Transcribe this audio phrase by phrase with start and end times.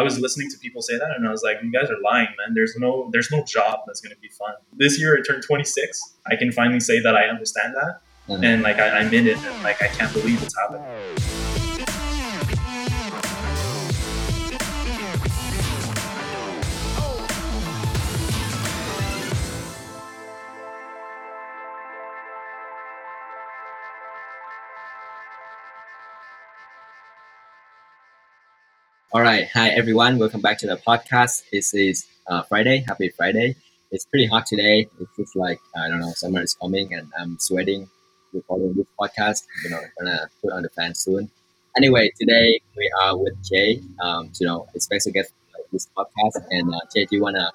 [0.00, 2.28] I was listening to people say that, and I was like, you guys are lying,
[2.38, 2.54] man.
[2.54, 4.54] There's no there's no job that's gonna be fun.
[4.72, 6.14] This year I turned 26.
[6.30, 8.42] I can finally say that I understand that, mm-hmm.
[8.42, 11.39] and like I, I'm in it, and like I can't believe it's happening.
[29.12, 29.48] All right.
[29.54, 30.18] Hi, everyone.
[30.18, 31.42] Welcome back to the podcast.
[31.50, 32.84] This is uh, Friday.
[32.86, 33.56] Happy Friday.
[33.90, 34.86] It's pretty hot today.
[35.00, 37.90] It feels like, I don't know, summer is coming and I'm sweating
[38.32, 39.48] recording this podcast.
[39.64, 41.28] You know, I'm gonna put on the fan soon.
[41.76, 43.82] Anyway, today we are with Jay.
[44.00, 45.32] Um, you know, a special guest
[45.72, 46.44] this podcast.
[46.50, 47.50] And uh, Jay, do you want to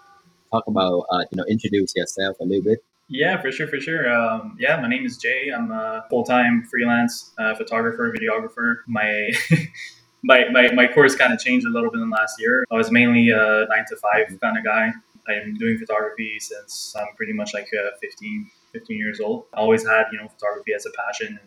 [0.52, 2.84] talk about, uh, you know, introduce yourself a little bit?
[3.08, 4.14] Yeah, for sure, for sure.
[4.14, 5.52] Um, yeah, my name is Jay.
[5.56, 8.80] I'm a full-time freelance uh, photographer, videographer.
[8.88, 9.32] My
[10.26, 12.66] my, my, my course kind of changed a little bit in the last year.
[12.72, 14.92] I was mainly a nine to five kind of guy.
[15.28, 19.46] I'm doing photography since I'm pretty much like uh, 15, 15 years old.
[19.54, 21.40] I always had, you know, photography as a passion.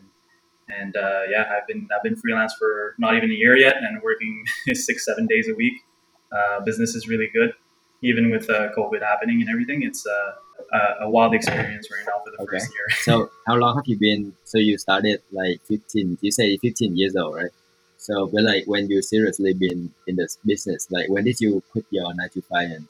[0.69, 3.77] And, and uh, yeah, I've been, I've been freelance for not even a year yet
[3.79, 4.45] and working
[4.75, 5.75] six, seven days a week.
[6.31, 7.55] Uh, business is really good.
[8.03, 10.33] Even with uh, COVID happening and everything, it's uh,
[10.73, 12.59] a, a wild experience right now for the okay.
[12.59, 12.87] first year.
[13.01, 14.35] so how long have you been?
[14.45, 17.51] So you started like 15, you say 15 years old, right?
[18.09, 21.85] So, but like when you seriously been in this business, like when did you quit
[21.91, 22.89] your nine to five and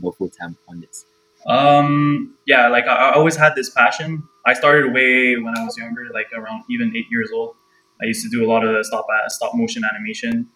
[0.00, 1.06] go full time on this?
[1.44, 4.22] Um, yeah, like I, I, always had this passion.
[4.46, 7.56] I started way when I was younger, like around even eight years old.
[8.00, 10.48] I used to do a lot of stop stop motion animation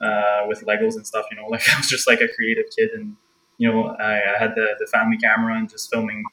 [0.00, 1.26] uh, with Legos and stuff.
[1.30, 3.14] You know, like I was just like a creative kid, and
[3.58, 6.24] you know, I, I had the, the family camera and just filming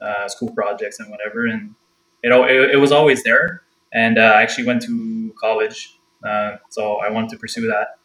[0.00, 1.46] uh, school projects and whatever.
[1.46, 1.74] And
[2.22, 3.62] it, it, it was always there.
[3.92, 7.98] And uh, I actually went to college uh, so I wanted to pursue that.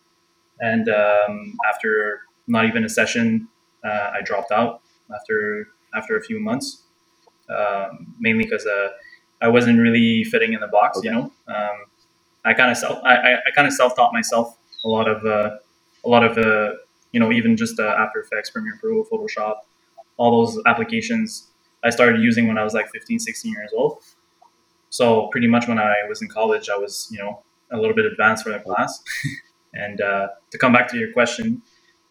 [0.60, 3.48] And um, after not even a session,
[3.84, 4.82] uh, I dropped out
[5.14, 6.84] after after a few months,
[7.50, 8.90] um, mainly because uh,
[9.42, 10.98] I wasn't really fitting in the box.
[10.98, 11.08] Okay.
[11.08, 11.86] You know, um,
[12.46, 15.26] I kind of self I, I, I kind of self taught myself a lot of
[15.26, 15.58] uh,
[16.06, 16.76] a lot of uh,
[17.12, 19.56] you know even just After Effects, Premiere Pro, Photoshop,
[20.18, 21.48] all those applications
[21.84, 24.04] I started using when I was like 15, 16 years old.
[24.90, 28.06] So pretty much when I was in college, I was you know a little bit
[28.06, 29.04] advanced for the class.
[29.74, 31.62] and uh, to come back to your question,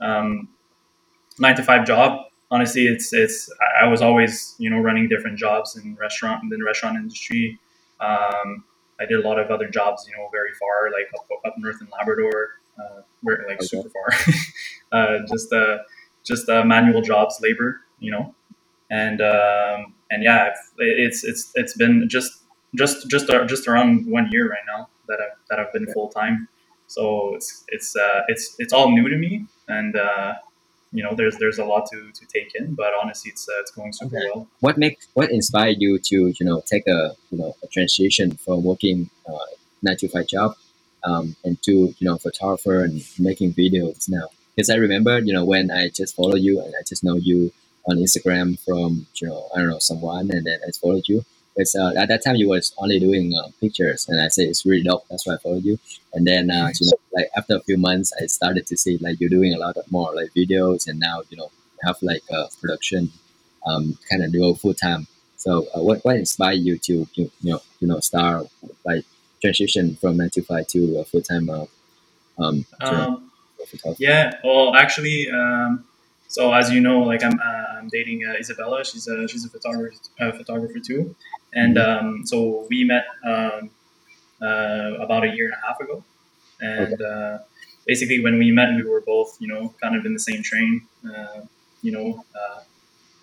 [0.01, 0.49] um,
[1.39, 2.27] nine to five job.
[2.51, 3.51] Honestly, it's it's.
[3.81, 7.59] I was always you know running different jobs in restaurant in the restaurant industry.
[8.01, 8.65] Um,
[9.01, 11.81] I did a lot of other jobs, you know, very far, like up, up north
[11.81, 13.67] in Labrador, uh, where like okay.
[13.67, 14.35] super far.
[14.93, 15.79] uh, just uh,
[16.25, 18.35] just uh, manual jobs, labor, you know,
[18.91, 22.43] and um, and yeah, it's it's it's been just
[22.75, 26.49] just just just around one year right now that I've that I've been full time.
[26.87, 30.35] So it's it's uh, it's it's all new to me, and uh,
[30.93, 32.75] you know there's there's a lot to, to take in.
[32.75, 34.31] But honestly, it's uh, it's going super okay.
[34.33, 34.49] well.
[34.61, 38.65] What makes what inspired you to you know take a you know a transition from
[38.65, 39.51] working uh,
[39.83, 40.57] nine to five job
[41.05, 44.27] um, into you know photographer and making videos now?
[44.57, 47.53] Because I remember you know when I just follow you and I just know you
[47.89, 51.25] on Instagram from you know I don't know someone and then I followed you
[51.61, 54.65] because uh, at that time you was only doing uh, pictures, and I said it's
[54.65, 55.07] really dope.
[55.09, 55.79] That's why I followed you.
[56.15, 59.21] And then uh, you know, like after a few months, I started to see like
[59.21, 61.51] you're doing a lot of more like videos, and now you know
[61.85, 63.13] have like a production
[63.67, 65.07] um, kind of do full time.
[65.37, 68.47] So uh, what what inspired you to you, you know you know start
[68.87, 69.05] like
[69.43, 71.67] transition from nine to five to a full time uh,
[72.39, 73.31] um, um
[73.99, 75.85] yeah well actually um,
[76.37, 79.51] so as you know like i'm, uh, I'm dating uh, isabella she's a she's a
[79.51, 81.15] photographer uh, photographer too
[81.53, 82.07] and mm-hmm.
[82.07, 83.71] um, so we met um,
[84.43, 86.03] uh, about a year and a half ago.
[86.61, 87.05] And okay.
[87.05, 87.39] uh,
[87.87, 90.87] basically, when we met, we were both, you know, kind of in the same train,
[91.05, 91.41] uh,
[91.83, 92.61] you know, uh,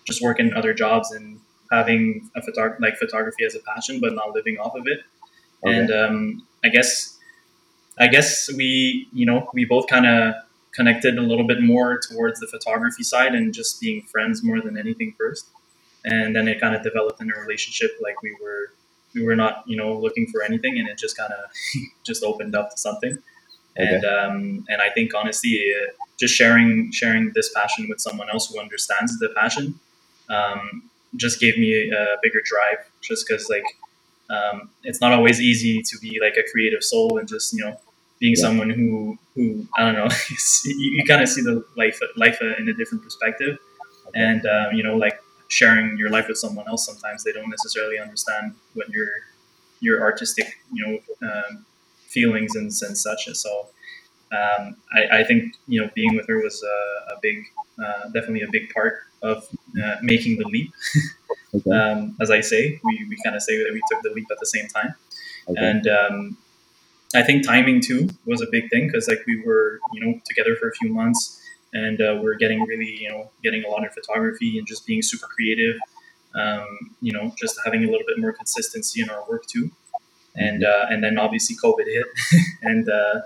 [0.04, 1.40] just working other jobs and
[1.70, 5.00] having a photog- like photography as a passion, but not living off of it.
[5.64, 5.76] Okay.
[5.76, 7.18] And um, I guess,
[7.98, 10.34] I guess we, you know, we both kind of
[10.78, 14.78] connected a little bit more towards the photography side and just being friends more than
[14.78, 15.48] anything first.
[16.04, 18.72] And then it kind of developed in a relationship like we were
[19.14, 21.50] we were not you know looking for anything and it just kind of
[22.04, 23.18] just opened up to something.
[23.76, 28.48] And um, and I think honestly uh, just sharing sharing this passion with someone else
[28.48, 29.78] who understands the passion
[30.30, 33.68] um, just gave me a, bigger drive just because like
[34.36, 37.76] um, it's not always easy to be like a creative soul and just you know
[38.18, 38.42] being yeah.
[38.42, 40.08] someone who who I don't know
[40.64, 43.58] you, you kind of see the life life in a different perspective
[44.14, 45.18] and um, you know like
[45.48, 49.08] sharing your life with someone else, sometimes they don't necessarily understand what your
[49.80, 51.64] your artistic you know um,
[52.06, 53.26] feelings and, and such.
[53.26, 53.68] And so
[54.32, 57.44] um, I, I, think you know being with her was a, a big,
[57.82, 59.48] uh, definitely a big part of
[59.82, 60.72] uh, making the leap.
[61.54, 61.70] okay.
[61.76, 64.38] um, as I say, we, we kind of say that we took the leap at
[64.38, 64.94] the same time,
[65.48, 65.60] okay.
[65.60, 66.36] and um,
[67.14, 70.56] I think timing too was a big thing because like we were you know together
[70.56, 71.40] for a few months,
[71.72, 74.86] and uh, we are getting really you know getting a lot of photography and just
[74.86, 75.76] being super creative.
[76.34, 79.70] Um, you know, just having a little bit more consistency in our work too,
[80.36, 82.06] and uh, and then obviously COVID hit,
[82.62, 83.22] and uh,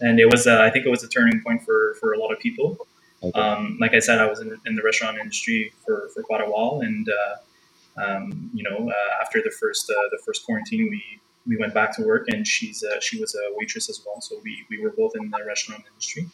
[0.00, 2.32] and it was uh, I think it was a turning point for for a lot
[2.32, 2.76] of people.
[3.22, 3.38] Okay.
[3.38, 6.46] Um, like I said, I was in, in, the restaurant industry for, for quite a
[6.46, 11.20] while, and uh, um, you know, uh, after the first uh, the first quarantine, we
[11.46, 14.36] we went back to work, and she's uh, she was a waitress as well, so
[14.44, 16.28] we, we were both in the restaurant industry.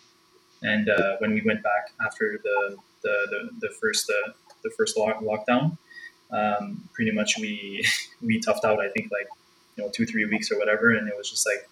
[0.62, 4.10] And uh, when we went back after the the, the, the first
[4.62, 5.78] the first lock, lockdown,
[6.32, 7.86] um, pretty much we
[8.22, 8.80] we toughed out.
[8.80, 9.28] I think like
[9.76, 11.68] you know two three weeks or whatever, and it was just like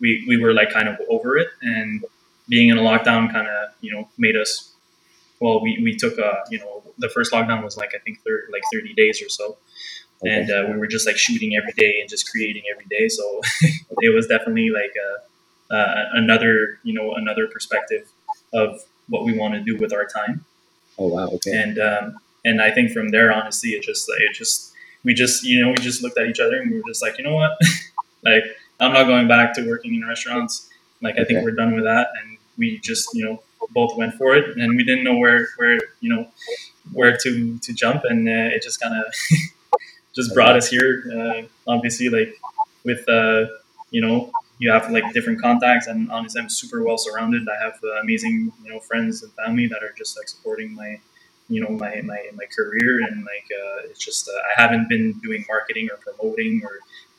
[0.00, 2.04] we, we were like kind of over it and
[2.48, 4.72] being in a lockdown kind of you know made us
[5.40, 8.48] well we, we took a you know the first lockdown was like i think thir-
[8.52, 9.56] like 30 days or so
[10.22, 10.34] okay.
[10.34, 13.08] and uh, we were just like shooting every day and just creating every day.
[13.08, 13.40] So
[14.00, 18.08] it was definitely like a, uh, another you know another perspective
[18.52, 20.44] of what we want to do with our time.
[20.98, 21.56] Oh wow okay.
[21.56, 24.72] And um, and i think from there honestly it just it just
[25.04, 27.18] we just you know we just looked at each other and we were just like
[27.18, 27.58] you know what?
[28.24, 28.42] Like
[28.80, 30.68] I'm not going back to working in restaurants.
[31.00, 34.34] Like I think we're done with that, and we just you know both went for
[34.34, 36.26] it, and we didn't know where where you know
[36.92, 39.14] where to to jump, and uh, it just kind of
[40.18, 40.92] just brought us here.
[41.16, 42.32] Uh, obviously, like
[42.84, 43.46] with uh,
[43.90, 47.42] you know you have like different contacts, and honestly, I'm super well surrounded.
[47.48, 51.00] I have uh, amazing you know friends and family that are just like supporting my
[51.48, 55.14] you know my my, my career and like uh, it's just uh, i haven't been
[55.26, 56.74] doing marketing or promoting or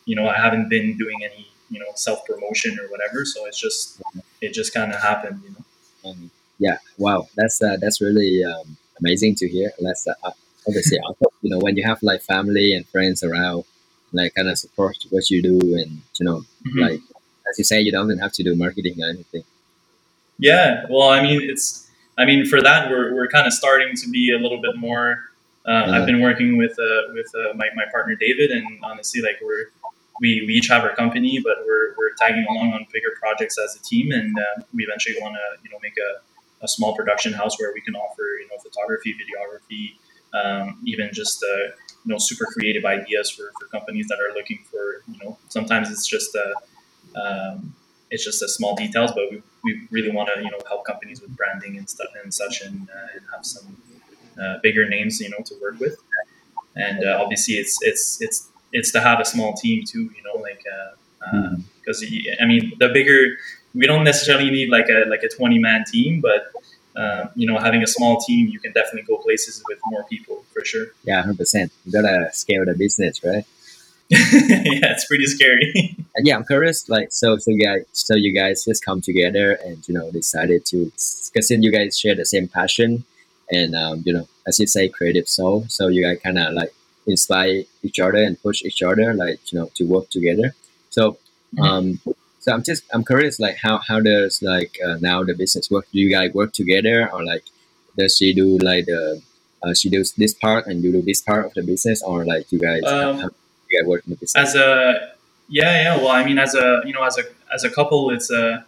[0.10, 3.26] you know, I haven't been doing any, you know, self promotion or whatever.
[3.26, 4.02] So it's just,
[4.42, 6.10] it just kind of happened, you know.
[6.10, 6.78] Um, yeah.
[6.98, 7.28] Wow.
[7.36, 9.72] That's, uh, that's really um, amazing to hear.
[9.80, 10.32] Uh,
[10.68, 11.00] obviously,
[11.42, 13.64] you know, when you have like family and friends around,
[14.12, 16.80] like kind of support what you do and, you know, mm-hmm.
[16.80, 17.02] like,
[17.50, 19.44] as you say, you don't even have to do marketing or anything.
[20.38, 20.86] Yeah.
[20.90, 24.32] Well, I mean, it's, I mean, for that, we're, we're kind of starting to be
[24.32, 25.30] a little bit more.
[25.66, 25.92] Uh, uh-huh.
[25.92, 29.66] I've been working with uh, with uh, my, my partner David, and honestly, like we're
[30.20, 33.76] we, we each have our company, but we're, we're tagging along on bigger projects as
[33.76, 37.34] a team, and uh, we eventually want to you know make a, a small production
[37.34, 39.96] house where we can offer you know photography, videography,
[40.34, 41.68] um, even just uh,
[42.06, 45.90] you know super creative ideas for, for companies that are looking for you know sometimes
[45.92, 46.54] it's just a
[47.16, 47.74] uh, um,
[48.12, 51.22] it's just a small details, but we, we really want to you know help companies
[51.22, 53.78] with branding and stuff and such, and, uh, and have some
[54.42, 55.98] uh, bigger names you know to work with.
[56.76, 60.12] And uh, obviously, it's it's it's it's to have a small team too.
[60.16, 60.64] You know, like
[61.82, 62.44] because uh, uh, mm-hmm.
[62.44, 63.38] I mean the bigger
[63.74, 66.52] we don't necessarily need like a like a 20 man team, but
[67.00, 70.44] uh, you know, having a small team, you can definitely go places with more people
[70.54, 70.88] for sure.
[71.06, 71.72] Yeah, hundred percent.
[71.86, 73.46] You gotta scale the business, right?
[74.10, 75.96] yeah, it's pretty scary.
[76.16, 76.90] and yeah, I'm curious.
[76.90, 80.66] Like, so, so you guys, so you guys just come together and you know decided
[80.66, 83.06] to, because then you guys share the same passion,
[83.50, 85.66] and um, you know, as you say, creative soul.
[85.70, 86.74] So you guys kind of like
[87.08, 90.54] inspire each other and push each other, like you know, to work together.
[90.90, 91.18] So,
[91.56, 92.10] mm-hmm.
[92.40, 95.88] So I'm just I'm curious, like how how does like uh, now the business work?
[95.92, 97.44] Do you guys work together, or like
[97.98, 99.22] does she do like the
[99.62, 102.52] uh, she does this part and you do this part of the business, or like
[102.52, 103.30] you guys, um, how,
[103.70, 104.50] you guys work in the business?
[104.50, 105.14] As a
[105.50, 105.98] yeah, yeah.
[105.98, 108.66] Well, I mean, as a you know, as a as a couple, it's a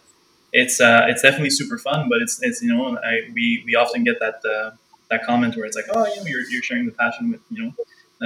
[0.52, 4.04] it's uh, it's definitely super fun, but it's it's you know, I, we we often
[4.04, 4.72] get that uh,
[5.10, 7.64] that comment where it's like, oh, you know, you're, you're sharing the passion with you
[7.64, 7.72] know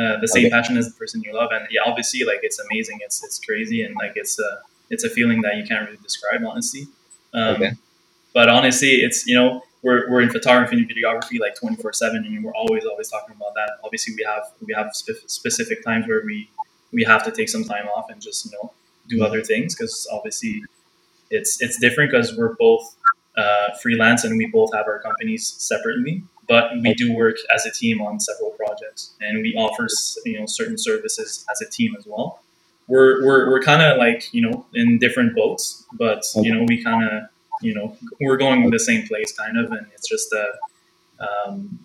[0.01, 0.51] uh, the same okay.
[0.51, 3.83] passion as the person you love, and yeah, obviously, like it's amazing, it's it's crazy,
[3.83, 6.87] and like it's a it's a feeling that you can't really describe, honestly.
[7.35, 7.73] Um, okay.
[8.33, 12.25] But honestly, it's you know we're, we're in photography and videography like twenty four seven,
[12.25, 13.79] and we're always always talking about that.
[13.85, 16.49] Obviously, we have we have spe- specific times where we
[16.93, 18.73] we have to take some time off and just you know
[19.09, 20.63] do other things because obviously
[21.31, 22.97] it's it's different because we're both
[23.37, 27.73] uh, freelance and we both have our companies separately but we do work as a
[27.73, 29.87] team on several projects and we offer
[30.25, 32.41] you know certain services as a team as well
[32.89, 36.83] we're we're, we're kind of like you know in different boats but you know we
[36.83, 37.25] kind of
[37.63, 40.53] you know we're going the same place kind of and it's just a
[41.21, 41.79] um,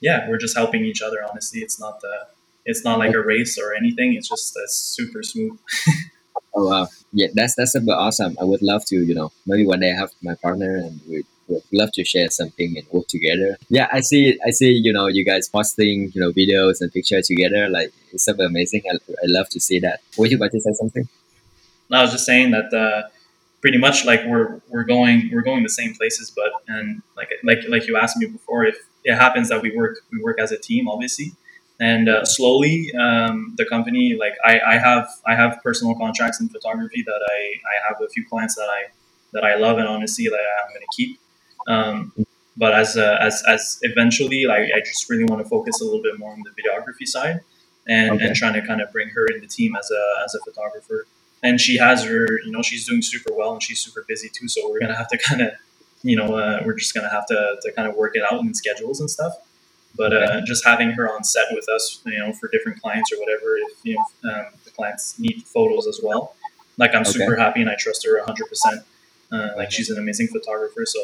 [0.00, 1.60] yeah we're just helping each other honestly.
[1.60, 2.26] It's not the
[2.64, 4.14] it's not like a race or anything.
[4.14, 5.58] It's just a super smooth.
[6.58, 6.88] Oh wow.
[7.12, 8.36] Yeah that's that's awesome.
[8.40, 11.24] I would love to you know maybe one day I have my partner and we
[11.48, 13.56] would love to share something and work together.
[13.68, 14.38] Yeah, I see.
[14.44, 14.70] I see.
[14.70, 17.68] You know, you guys posting you know videos and pictures together.
[17.68, 18.82] Like it's super amazing.
[18.90, 20.00] I, I love to see that.
[20.16, 21.08] Were you about to say something?
[21.92, 23.08] I was just saying that uh,
[23.60, 27.58] pretty much like we're we're going we're going the same places, but and like like
[27.68, 30.58] like you asked me before, if it happens that we work we work as a
[30.58, 31.32] team, obviously,
[31.80, 36.48] and uh, slowly um, the company like I, I have I have personal contracts in
[36.48, 37.38] photography that I,
[37.72, 38.90] I have a few clients that I
[39.32, 41.20] that I love and honestly that I'm going to keep.
[41.66, 42.12] Um,
[42.56, 46.02] but as uh, as as eventually, like I just really want to focus a little
[46.02, 47.40] bit more on the videography side
[47.86, 48.26] and, Okay.
[48.26, 51.06] and trying to kind of bring her in the team as a as a photographer.
[51.42, 54.48] And she has her, you know, she's doing super well and she's super busy too.
[54.48, 55.50] So we're gonna have to kind of,
[56.02, 58.54] you know, uh, we're just gonna have to, to kind of work it out in
[58.54, 59.34] schedules and stuff.
[59.94, 63.18] But uh, just having her on set with us, you know, for different clients or
[63.18, 66.34] whatever, if you know um, the clients need photos as well,
[66.78, 67.10] like I'm Okay.
[67.12, 68.82] super happy and I trust her hundred percent.
[69.32, 71.00] Uh, like she's an amazing photographer, so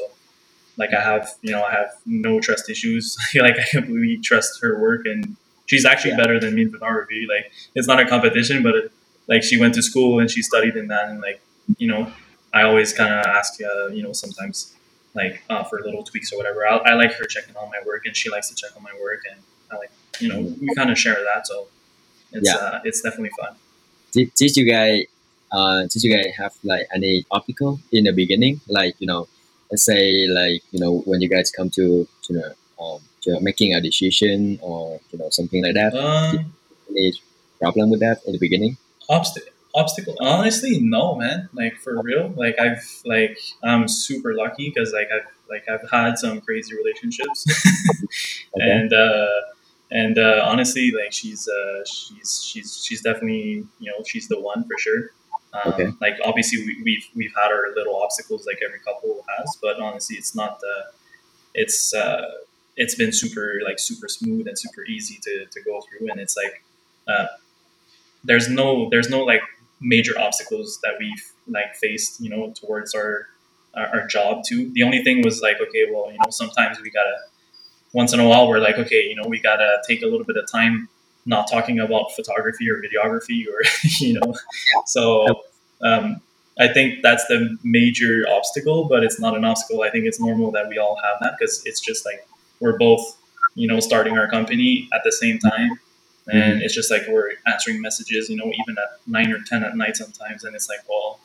[0.76, 3.16] like I have, you know, I have no trust issues.
[3.34, 5.36] like I completely trust her work, and
[5.66, 6.18] she's actually Yeah.
[6.18, 7.26] better than me in photography.
[7.28, 8.92] Like it's not a competition, but it,
[9.28, 11.40] like she went to school and she studied in that, and like
[11.78, 12.12] you know,
[12.52, 14.74] I always kind of ask, uh, you know, sometimes
[15.14, 16.66] like uh, for little tweaks or whatever.
[16.66, 18.92] I, I like her checking on my work, and she likes to check on my
[19.00, 21.68] work, and I like, you know, we kind of share that, so
[22.32, 22.56] it's Yeah.
[22.56, 23.54] uh, it's definitely fun.
[24.12, 25.04] Did, did you guys
[25.52, 28.60] uh, did you guys have like any obstacle in the beginning?
[28.68, 29.28] Like you know,
[29.72, 32.50] let's say like you know when you guys come to you know
[32.80, 35.94] um, to making a decision or you know something like that.
[35.94, 36.54] Um,
[36.90, 37.14] Any
[37.60, 38.76] problem with that in the beginning?
[39.08, 44.92] obstacle obstacle honestly no man like for real like i've like i'm super lucky because
[44.92, 47.46] like i've like i've had some crazy relationships
[48.56, 48.70] Okay.
[48.70, 49.26] and uh
[49.90, 54.62] and uh honestly like she's uh she's she's she's definitely you know she's the one
[54.68, 55.10] for sure
[55.52, 55.92] um, Okay.
[56.00, 60.16] like obviously we, we've we've had our little obstacles like every couple has but honestly
[60.16, 60.74] it's not the
[61.54, 62.22] it's uh
[62.76, 66.36] it's been super like super smooth and super easy to, to go through and it's
[66.36, 66.64] like
[67.08, 67.26] uh,
[68.24, 69.42] there's no there's no like
[69.80, 73.26] major obstacles that we've like faced you know towards our
[73.74, 76.90] our, our job too the only thing was like okay well you know sometimes we
[76.90, 77.16] gotta
[77.92, 80.36] once in a while we're like okay you know we gotta take a little bit
[80.36, 80.88] of time
[81.26, 83.60] not talking about photography or videography or
[84.00, 84.34] you know.
[84.86, 85.42] So
[85.82, 86.20] um,
[86.58, 89.82] i think that's the major obstacle but it's not an obstacle.
[89.82, 92.26] I think it's normal that we all have that because it's just like
[92.60, 93.16] we're both
[93.54, 95.78] you know starting our company at the same time.
[96.28, 99.76] And it's just like we're answering messages you know even at 9 or 10 at
[99.76, 100.44] night sometimes.
[100.44, 101.20] And it's like well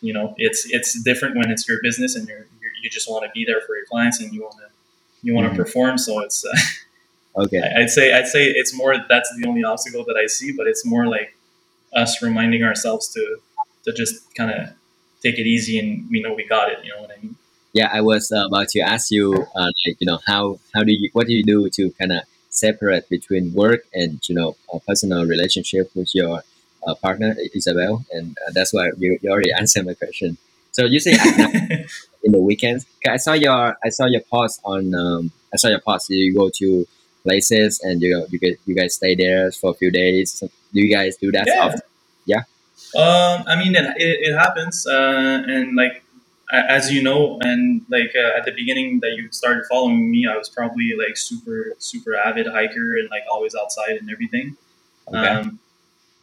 [0.00, 3.24] you know it's it's different when it's your business and you're, you're you just want
[3.24, 4.68] to be there for your clients and you want to
[5.22, 5.56] you want to Mhm.
[5.64, 5.98] perform.
[5.98, 6.50] So it's uh,
[7.36, 7.62] Okay.
[7.76, 10.84] I'd say I'd say it's more that's the only obstacle that I see, but it's
[10.84, 11.34] more like
[11.94, 13.38] us reminding ourselves to
[13.84, 14.70] to just kind of
[15.22, 16.78] take it easy and we know we got it.
[16.84, 17.36] You know what I mean?
[17.72, 20.92] Yeah, I was uh, about to ask you, uh, like, you know, how how do
[20.92, 24.78] you what do you do to kind of separate between work and you know a
[24.80, 26.42] personal relationship with your
[26.86, 30.36] uh, partner Isabel, and uh, that's why you, you already answered my question.
[30.72, 31.12] So you say
[32.24, 32.86] in the weekends.
[33.08, 36.10] I saw your I saw your post on um, I saw your post.
[36.10, 36.86] You go to
[37.22, 40.40] places and you you get you guys stay there for a few days.
[40.40, 41.66] Do you guys do that Yeah.
[41.66, 41.80] often?
[42.94, 46.02] Um, I mean, it, it, it happens, uh, and like
[46.52, 50.36] as you know, and like uh, at the beginning that you started following me, I
[50.36, 54.56] was probably like super super avid hiker and like always outside and everything.
[55.08, 55.26] Okay.
[55.26, 55.58] Um,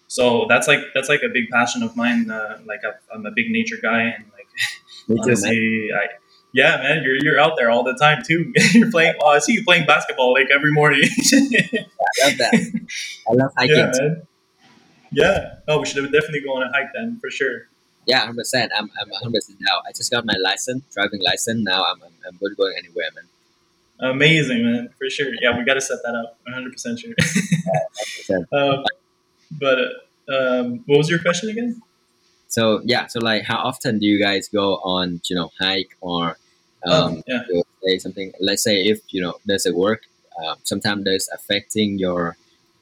[0.07, 2.29] so that's like that's like a big passion of mine.
[2.29, 4.47] Uh, like I've, I'm a big nature guy, and like
[5.19, 6.07] honestly, I
[6.51, 8.51] yeah, man, you're you're out there all the time too.
[8.73, 9.13] you're playing.
[9.21, 11.01] Oh, I see you playing basketball like every morning.
[11.33, 11.85] I
[12.23, 12.81] love that.
[13.29, 13.77] I love hiking.
[13.77, 14.27] yeah, man.
[15.11, 15.55] Yeah.
[15.67, 17.67] Oh, we should definitely go on a hike then for sure.
[18.05, 18.71] Yeah, hundred percent.
[18.75, 19.81] I'm I'm hundred percent now.
[19.87, 21.63] I just got my license, driving license.
[21.63, 23.25] Now I'm I'm, I'm good going anywhere, man.
[24.01, 25.31] Amazing, man, for sure.
[25.41, 26.37] Yeah, we got to set that up.
[26.43, 27.13] 100 percent sure.
[28.29, 28.45] 100%.
[28.53, 28.85] um,
[29.59, 31.81] but uh, um, what was your question again?
[32.47, 36.37] So yeah, so like, how often do you guys go on, you know, hike or
[36.85, 37.43] um, oh, yeah.
[37.43, 38.33] to say something?
[38.39, 40.03] Let's say if you know there's a work,
[40.43, 42.37] um, sometimes there's affecting your,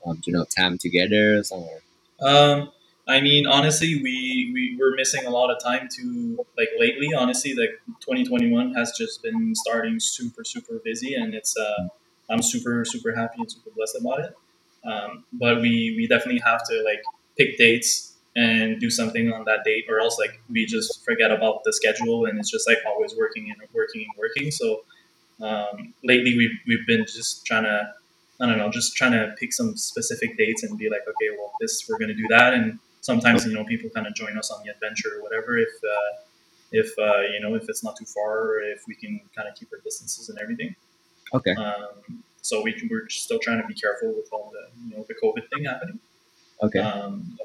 [0.05, 1.79] um, you know, time together or
[2.21, 2.71] Um,
[3.07, 7.13] I mean, honestly, we, we we're missing a lot of time to like lately.
[7.17, 11.87] Honestly, like 2021 has just been starting super super busy, and it's uh,
[12.29, 14.35] I'm super super happy and super blessed about it.
[14.83, 17.01] Um, but we we definitely have to like
[17.37, 21.55] pick dates and do something on that date, or else like we just forget about
[21.65, 24.51] the schedule, and it's just like always working and working and working.
[24.51, 24.67] So
[25.41, 27.93] um, lately, we've we've been just trying to
[28.39, 31.51] I don't know, just trying to pick some specific dates and be like, okay, well,
[31.59, 32.53] this we're going to do that.
[32.53, 35.73] And sometimes you know people kind of join us on the adventure or whatever if
[35.95, 36.11] uh,
[36.71, 39.55] if uh, you know if it's not too far or if we can kind of
[39.55, 40.75] keep our distances and everything.
[41.33, 45.05] okay, Um, so we we're still trying to be careful with all the you know
[45.07, 45.99] the COVID thing happening.
[46.61, 47.37] okay, Um,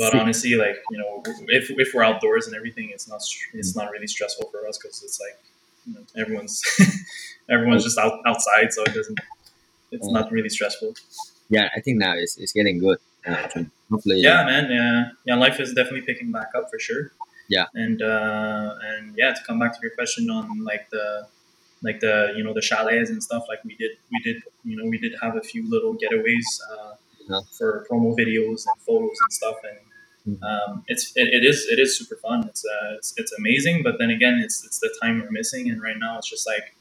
[0.00, 1.22] but honestly, like you know,
[1.58, 3.20] if, if we're outdoors and everything, it's not
[3.58, 5.36] it's not really stressful for us because it's like
[5.86, 6.56] you know, everyone's
[7.54, 9.18] everyone's just out, outside, so it doesn't
[9.92, 10.94] it's not really stressful.
[11.56, 12.98] Yeah, I think now it's, it's getting good.
[13.26, 13.48] Uh,
[13.90, 14.70] hopefully, Yeah, man.
[14.70, 15.34] Yeah, yeah.
[15.46, 17.04] Life is definitely picking back up for sure.
[17.48, 17.66] Yeah.
[17.74, 21.26] And uh, and yeah, to come back to your question on like the
[21.82, 24.86] like the you know the chalets and stuff like we did we did you know
[24.88, 26.92] we did have a few little getaways uh,
[27.30, 27.42] Uh-huh.
[27.58, 29.78] for promo videos and photos and stuff and.
[30.42, 32.38] Um, it's it, it is it is super fun.
[32.48, 35.82] It's, uh, it's it's amazing but then again it's it's the time we're missing and
[35.82, 36.74] right now it's just like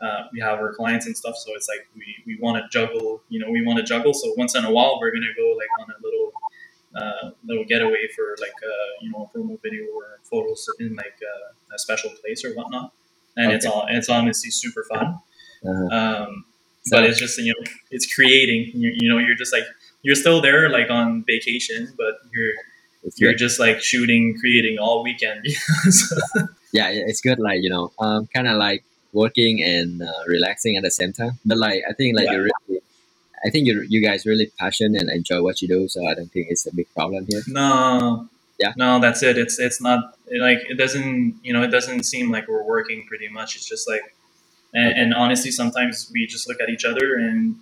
[0.00, 3.22] uh, we have our clients and stuff so it's like we, we want to juggle
[3.28, 4.14] you know we want to juggle.
[4.14, 6.32] So once in a while we're gonna go like on a little
[7.00, 11.18] uh, little getaway for like uh, you know a promo video or photos in like
[11.22, 12.92] uh, a special place or whatnot.
[13.36, 15.18] And it's all it's honestly super fun.
[15.66, 15.96] Uh-huh.
[15.96, 16.44] um,
[16.82, 18.70] So- but it's just you know it's creating.
[18.74, 19.64] You, you know you're just like
[20.02, 22.54] you're still there like on vacation but you're
[23.16, 25.46] you're just like shooting creating all weekend
[25.90, 26.16] So,
[26.72, 27.38] Yeah, it's good.
[27.38, 31.38] Like you know, um, kind of like working and uh, relaxing at the same time.
[31.46, 32.32] But like I think like Yeah.
[32.32, 32.80] you really,
[33.46, 35.88] I think you you guys really passionate and enjoy what you do.
[35.88, 37.42] So I don't think it's a big problem here.
[37.48, 38.28] no
[38.60, 38.72] Yeah.
[38.76, 40.00] no that's it it's it's not
[40.46, 43.88] like it doesn't you know it doesn't seem like we're working pretty much it's just
[43.88, 44.04] like
[44.74, 47.56] and, and honestly sometimes we just look at each other and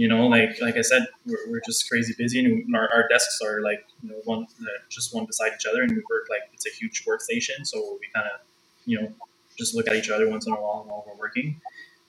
[0.00, 3.38] you know like like i said we're, we're just crazy busy and our, our desks
[3.46, 6.44] are like you know one uh, just one beside each other and we work like
[6.54, 8.38] it's a huge workstation so we kind of
[8.90, 9.08] you know
[9.60, 11.48] just look at each other once in a while while we're working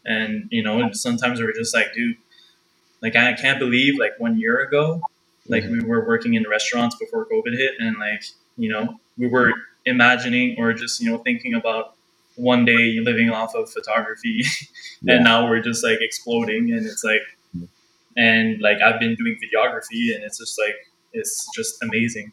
[0.06, 2.18] and you know sometimes we're just like dude
[3.02, 5.02] like i can't believe like one year ago
[5.48, 5.72] like Mhm.
[5.72, 8.24] we were working in restaurants before covid hit and like
[8.58, 8.84] you know
[9.18, 9.52] we were
[9.86, 11.96] imagining or just you know thinking about
[12.36, 14.38] one day living off of photography
[15.02, 15.16] Yeah.
[15.16, 17.22] and now we're just like exploding and it's like.
[18.28, 20.78] And like i've been doing videography and it's just like
[21.14, 22.32] it's just amazing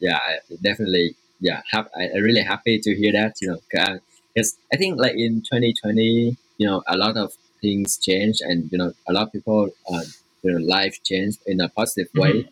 [0.00, 1.16] yeah, I- definitely.
[1.40, 3.34] Yeah, hap- I, I'm really happy to hear that.
[3.40, 8.40] You know, because I think like in 2020, you know, a lot of things changed,
[8.42, 10.02] and you know, a lot of people, uh,
[10.42, 12.48] you know, life changed in a positive way,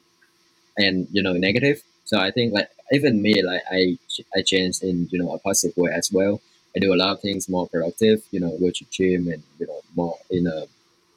[0.79, 1.83] and you know, negative.
[2.05, 3.99] So I think like even me, like I
[4.37, 6.41] I changed in you know a positive way as well.
[6.77, 8.23] I do a lot of things more productive.
[8.31, 10.67] You know, go to gym and you know more in a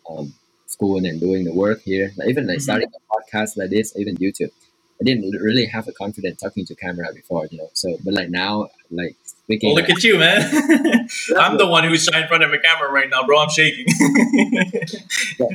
[0.10, 0.34] um,
[0.67, 2.12] school and doing the work here.
[2.17, 2.62] Like even like Mhm.
[2.62, 4.51] starting a podcast like this, even YouTube.
[4.99, 7.69] I didn't really have a confidence talking to camera before, you know.
[7.73, 10.41] So, but like now, like speaking, well look at you man
[11.38, 13.86] i'm the one who's shy in front of a camera right now bro i'm shaking
[15.39, 15.49] no,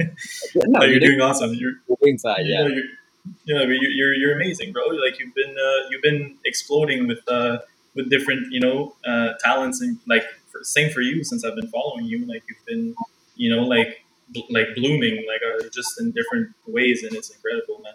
[0.66, 1.72] No, you're you're doing awesome you're
[2.22, 2.66] fine, yeah, yeah.
[2.68, 2.84] you're,
[3.44, 4.86] yeah, but you're, you're you're amazing, bro.
[4.88, 7.58] Like you've been uh, you've been exploding with uh,
[7.94, 11.68] with different you know uh, talents and like for, same for you since I've been
[11.68, 12.26] following you.
[12.26, 12.94] Like you've been
[13.36, 14.04] you know like
[14.50, 17.94] like blooming like uh, just in different ways, and it's incredible, man.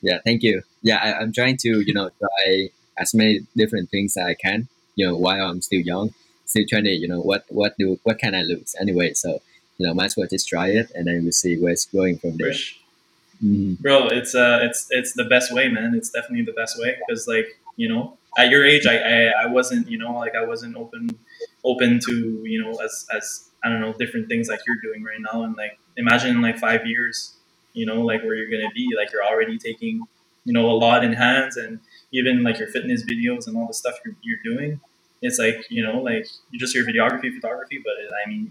[0.00, 0.62] Yeah, thank you.
[0.82, 4.68] Yeah, I, I'm trying to, you know, try as many different things that I can,
[4.94, 6.14] you know, while I'm still young,
[6.44, 9.14] still trying to, you know, what what do what can I lose anyway?
[9.14, 9.40] So,
[9.78, 12.18] you know, might as well just try it, and then we'll see where it's going
[12.18, 12.54] from there.
[13.44, 13.78] Mhm.
[13.78, 17.28] bro it's uh it's it's the best way man it's definitely the best way because
[17.28, 20.76] like you know at your age I, I i wasn't you know like i wasn't
[20.76, 21.16] open
[21.64, 22.12] open to
[22.44, 25.56] you know as as i don't know different things like you're doing right now and
[25.56, 27.34] like imagine in like five years
[27.72, 30.02] you know like where you're gonna be like you're already taking
[30.44, 31.80] you know a lot in hands and
[32.12, 34.80] even like your fitness videos and all the stuff you're, you're doing
[35.20, 37.94] it's like you know like you just your videography photography but
[38.24, 38.50] i mean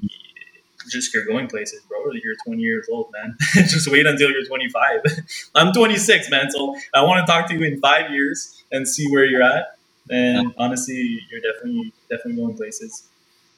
[0.89, 2.11] just you're going places, bro.
[2.11, 3.35] You're 20 years old, man.
[3.53, 5.01] just wait until you're 25.
[5.55, 6.49] I'm 26, man.
[6.51, 9.77] So I want to talk to you in five years and see where you're at.
[10.09, 13.09] And honestly, you're definitely definitely going places.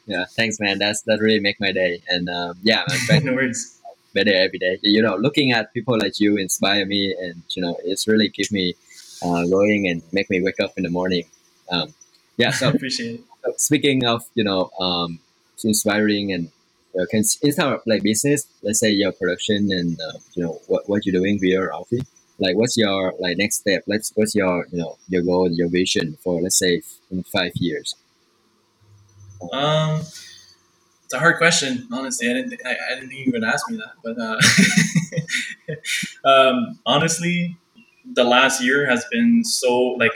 [0.05, 0.79] Yeah, thanks, man.
[0.79, 3.79] That's that really make my day, and um, yeah, I'm trying no worries.
[4.13, 4.79] better every day.
[4.81, 8.51] You know, looking at people like you inspire me, and you know, it's really keep
[8.51, 8.75] me
[9.23, 11.25] uh, going and make me wake up in the morning.
[11.71, 11.93] Um,
[12.37, 13.61] yeah, so appreciate it.
[13.61, 15.19] Speaking of you know um,
[15.63, 16.51] inspiring and
[16.99, 20.87] uh, can instead of like business let's say your production and uh, you know what,
[20.89, 22.01] what you're doing with your office
[22.39, 26.17] like what's your like next step let's what's your you know your goal your vision
[26.23, 26.81] for let's say
[27.11, 27.95] in five years
[29.51, 30.01] Um,
[31.03, 32.29] it's a hard question, honestly.
[32.29, 34.39] I didn't, I, I didn't think you would ask me that, but uh,
[36.29, 37.57] um, honestly,
[38.13, 40.11] the last year has been so like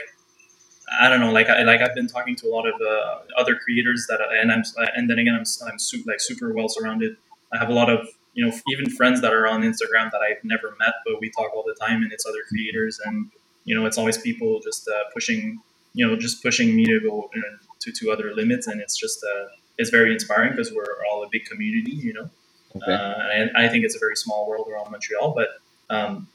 [1.00, 3.56] I don't know, like I like I've been talking to a lot of uh, other
[3.56, 4.62] creators that, and I'm
[4.94, 7.16] and then again I'm I'm super, like super well surrounded.
[7.52, 10.44] I have a lot of you know even friends that are on Instagram that I've
[10.44, 13.30] never met, but we talk all the time, and it's other creators, and
[13.64, 15.60] you know it's always people just uh, pushing
[15.94, 17.40] you know just pushing me to go uh,
[17.84, 19.46] to to other limits, and it's just uh,
[19.78, 22.30] it's very inspiring because we're all a big community, you know.
[22.76, 25.48] okay Uh, and I think it's a very small world around Montreal, but
[25.94, 26.28] um,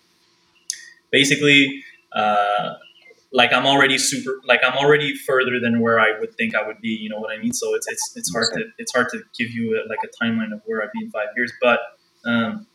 [1.12, 1.84] basically,
[2.14, 2.76] uh,
[3.32, 6.82] like I'm already super like I'm already further than where I would think I would
[6.82, 6.90] be.
[6.90, 7.54] You know what I mean?
[7.54, 10.54] So it's it's it's hard to it's hard to give you a, like a timeline
[10.54, 11.52] of where I'd be in five years.
[11.62, 11.80] But
[12.26, 12.66] um,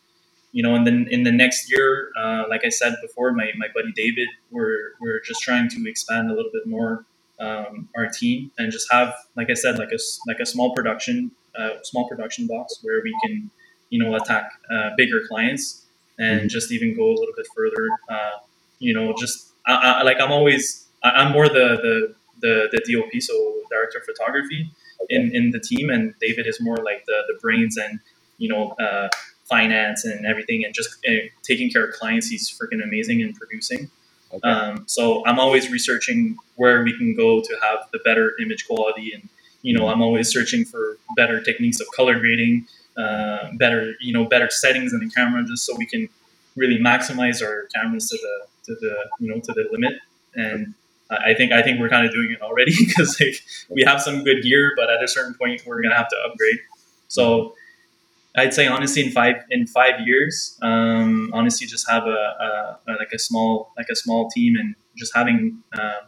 [0.51, 3.67] you know, and then in the next year, uh, like I said before, my, my
[3.73, 7.05] buddy David, we're we're just trying to expand a little bit more
[7.39, 11.31] um, our team and just have, like I said, like a like a small production
[11.57, 13.49] uh, small production box where we can
[13.89, 15.85] you know attack uh, bigger clients
[16.17, 16.47] and mm-hmm.
[16.47, 17.89] just even go a little bit further.
[18.09, 18.39] Uh,
[18.79, 22.93] you know, just I, I, like I'm always I, am more the, the the the
[22.93, 24.71] DOP, so director of photography
[25.03, 25.15] okay.
[25.15, 27.99] in in the team, and David is more like the the brains and
[28.37, 29.09] you know uh,
[29.45, 32.27] finance and everything, and just uh, taking care of clients.
[32.27, 33.89] He's freaking amazing in producing.
[34.35, 34.49] Okay.
[34.49, 39.11] Um, so I'm always researching where we can go to have the better image quality,
[39.13, 39.27] and
[39.61, 42.67] you know I'm always searching for better techniques of color grading,
[42.97, 46.09] uh, better you know better settings in the camera, just so we can
[46.55, 49.93] really maximize our cameras to the to the you know to the limit.
[50.35, 50.73] And
[51.09, 54.23] I think I think we're kind of doing it already because like we have some
[54.23, 56.59] good gear, but at a certain point we're gonna have to upgrade.
[57.07, 57.55] So
[58.37, 62.91] I'd say honestly in five in five years, um, honestly just have a, a, a,
[62.99, 66.01] like a small like a small team and just having uh,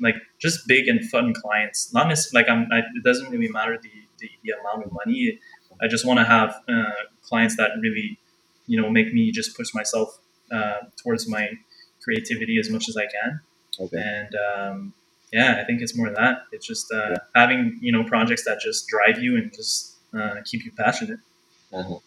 [0.00, 1.92] like just big and fun clients.
[1.92, 2.68] Not necessarily like I'm.
[2.72, 5.38] I, it doesn't really matter the, the, the amount of money.
[5.82, 8.18] I just want to have uh, clients that really
[8.66, 10.18] you know make me just push myself
[10.52, 11.50] uh, towards my
[12.02, 13.40] creativity as much as I can.
[13.80, 13.96] Okay.
[13.98, 14.94] And um,
[15.32, 16.44] yeah, I think it's more that.
[16.52, 17.16] It's just uh, yeah.
[17.34, 21.18] having you know projects that just drive you and just uh, keep you passionate.
[21.74, 21.98] Uh-huh.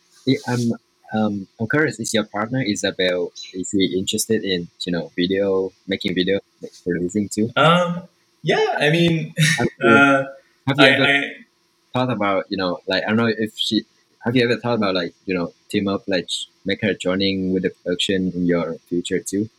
[0.48, 0.74] I'm
[1.14, 2.00] um, I'm curious.
[2.00, 3.32] Is your partner Isabel?
[3.54, 7.50] Is he interested in you know video making video like producing too?
[7.56, 8.04] Um.
[8.44, 8.76] Yeah.
[8.80, 10.24] I mean, have you, uh,
[10.68, 11.32] have you I, ever I,
[11.94, 13.84] thought about you know like I don't know if she
[14.24, 16.30] have you ever thought about like you know team up like
[16.66, 19.50] make her joining with the production in your future too?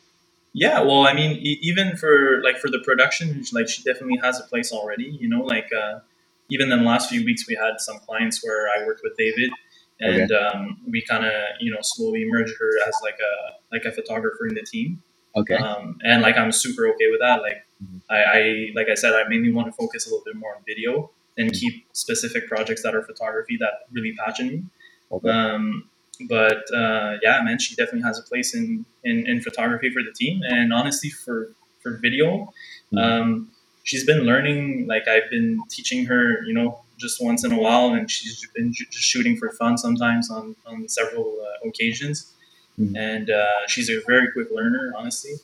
[0.53, 4.41] Yeah, well, I mean, e- even for like for the production, like she definitely has
[4.41, 5.05] a place already.
[5.05, 6.01] You know, like uh,
[6.49, 9.51] even in the last few weeks, we had some clients where I worked with David,
[10.01, 10.35] and okay.
[10.35, 14.47] um, we kind of you know slowly merged her as like a like a photographer
[14.47, 15.03] in the team.
[15.37, 15.55] Okay.
[15.55, 17.43] Um, and like I'm super okay with that.
[17.43, 17.99] Like mm-hmm.
[18.11, 20.63] I, I like I said, I mainly want to focus a little bit more on
[20.67, 21.59] video and mm-hmm.
[21.59, 24.65] keep specific projects that are photography that really passion me.
[25.13, 25.31] Okay.
[25.31, 25.89] Um,
[26.29, 30.13] but uh, yeah, man, she definitely has a place in, in, in photography for the
[30.13, 32.53] team, and honestly, for for video,
[32.93, 32.99] mm-hmm.
[32.99, 33.51] um,
[33.85, 34.87] she's been learning.
[34.89, 38.73] Like I've been teaching her, you know, just once in a while, and she's been
[38.73, 42.33] just shooting for fun sometimes on on several uh, occasions.
[42.79, 42.97] Mm-hmm.
[42.97, 45.35] And uh, she's a very quick learner, honestly.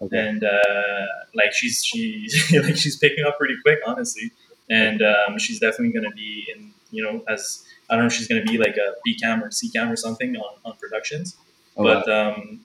[0.00, 0.18] Okay.
[0.18, 4.32] And uh, like she's she like she's picking up pretty quick, honestly.
[4.68, 8.12] And um, she's definitely going to be in, you know, as I don't know if
[8.12, 10.76] she's going to be like a B cam or C cam or something on, on
[10.76, 11.36] productions.
[11.76, 12.34] Oh, but wow.
[12.34, 12.64] um,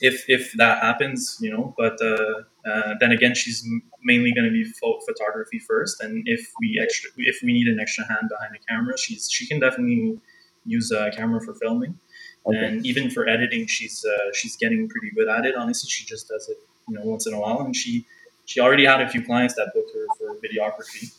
[0.00, 3.66] if if that happens, you know, but uh, uh, then again, she's
[4.06, 4.64] mainly going to be
[5.04, 6.00] photography first.
[6.00, 9.46] And if we extra, if we need an extra hand behind the camera, she's she
[9.46, 10.18] can definitely
[10.64, 11.98] use a camera for filming.
[12.46, 12.64] Okay.
[12.64, 15.56] And even for editing, she's uh, she's getting pretty good at it.
[15.56, 17.60] Honestly, she just does it, you know, once in a while.
[17.60, 18.06] And she
[18.44, 21.12] she already had a few clients that booked her for videography.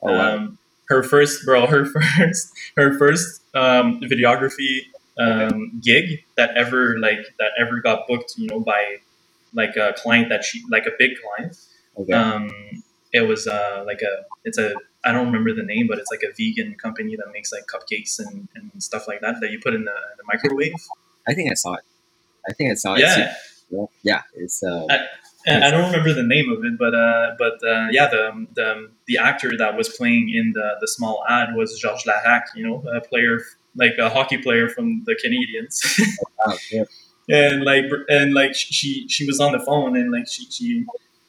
[0.00, 0.34] Oh, wow.
[0.36, 4.82] Um, her first, bro, her first, her first um, videography
[5.18, 8.98] um, gig that ever like that ever got booked, you know, by
[9.54, 11.56] like a client that she like a big client.
[11.98, 12.12] Okay.
[12.12, 12.50] Um,
[13.12, 16.22] it was uh, like a it's a I don't remember the name, but it's like
[16.22, 19.74] a vegan company that makes like cupcakes and, and stuff like that that you put
[19.74, 20.74] in the, the microwave.
[21.26, 21.84] I think I saw it.
[22.48, 23.00] I think I saw it.
[23.00, 23.34] Yeah,
[24.02, 24.62] yeah, it's.
[24.62, 25.06] Uh, I,
[25.46, 29.18] I don't remember the name of it, but uh, but uh, yeah, the, the the
[29.18, 33.00] actor that was playing in the, the small ad was Georges Laraque, you know, a
[33.00, 33.40] player
[33.76, 35.80] like a hockey player from the Canadiens.
[36.46, 36.84] oh, yeah.
[37.30, 40.86] And like and like she she was on the phone and like she she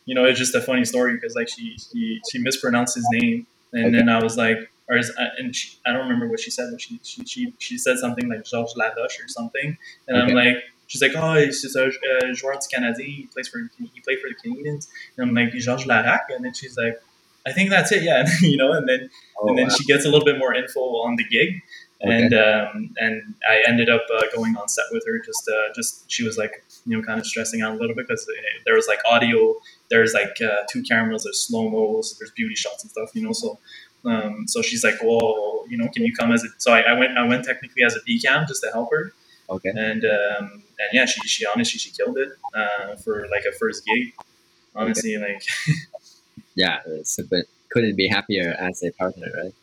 [0.10, 3.46] you know it's just a funny story because like she she she mispronounced his name
[3.74, 3.98] and okay.
[3.98, 6.70] then I was like or is, uh, and she, I don't remember what she said
[6.72, 10.32] but she she she, she said something like Georges Ladoche or something and okay.
[10.32, 13.08] I'm like she's like, oh, c'est un uh, joueur du Canadien.
[13.08, 14.90] He plays for he played for the Canadians.
[15.16, 16.36] And I'm like, Georges Laraque.
[16.36, 17.02] And then she's like,
[17.48, 18.04] I think that's it.
[18.04, 18.74] Yeah, you know.
[18.74, 19.76] And then oh, and then wow.
[19.76, 21.62] she gets a little bit more info on the gig.
[22.02, 22.14] Okay.
[22.14, 25.20] And um, and I ended up uh, going on set with her.
[25.20, 28.08] Just uh, just she was like you know kind of stressing out a little bit
[28.08, 28.28] because
[28.66, 29.56] there was like audio.
[29.90, 31.24] There's like uh, two cameras.
[31.24, 32.18] There's slow mos.
[32.18, 33.10] There's beauty shots and stuff.
[33.14, 33.34] You know.
[33.34, 33.60] So
[34.06, 36.48] um, so she's like, well, you know, can you come as a?
[36.58, 39.14] So I, I went I went technically as a B cam just to help her.
[39.50, 39.70] Okay.
[39.70, 43.86] And um, and yeah, she she honestly she killed it uh, for like a first
[43.86, 44.14] gig.
[44.76, 45.34] Honestly, okay.
[45.34, 45.44] like.
[46.56, 49.54] yeah, so, but couldn't be happier as a partner, right?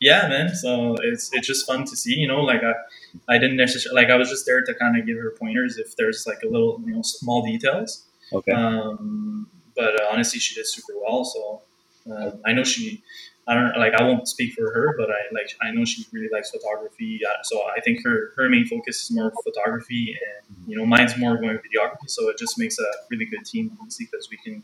[0.00, 0.54] Yeah, man.
[0.54, 2.40] So it's it's just fun to see, you know.
[2.40, 5.34] Like I, I didn't necessarily like I was just there to kind of give her
[5.38, 8.04] pointers if there's like a little, you know, small details.
[8.32, 8.52] Okay.
[8.52, 11.24] Um, but uh, honestly, she did super well.
[11.24, 11.62] So
[12.10, 13.02] uh, I know she.
[13.48, 13.94] I don't like.
[13.94, 15.50] I won't speak for her, but I like.
[15.62, 17.20] I know she really likes photography.
[17.24, 21.16] Uh, so I think her her main focus is more photography, and you know, mine's
[21.16, 22.08] more going videography.
[22.08, 24.62] So it just makes a really good team, honestly, because we can.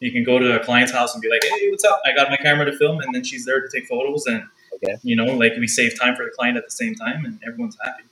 [0.00, 2.02] You can go to a client's house and be like, "Hey, what's up?
[2.04, 4.42] I got my camera to film," and then she's there to take photos, and
[4.74, 4.96] Okay.
[5.02, 7.76] you know, like we save time for the client at the same time, and everyone's
[7.82, 8.04] happy.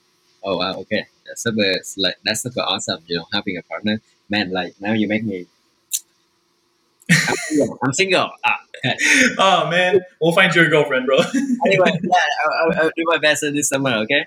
[0.44, 1.06] Oh wow, okay.
[1.26, 4.00] That's super like that's super awesome, you know, having a partner.
[4.28, 5.46] Man, like now you make me
[7.29, 7.79] I'm single.
[7.83, 8.31] I'm single.
[8.44, 8.59] Ah,
[9.38, 11.18] oh man, we'll find you a girlfriend, bro.
[11.66, 12.11] Anyway, yeah,
[12.46, 14.27] I'll, I'll, do my best at this summer, okay?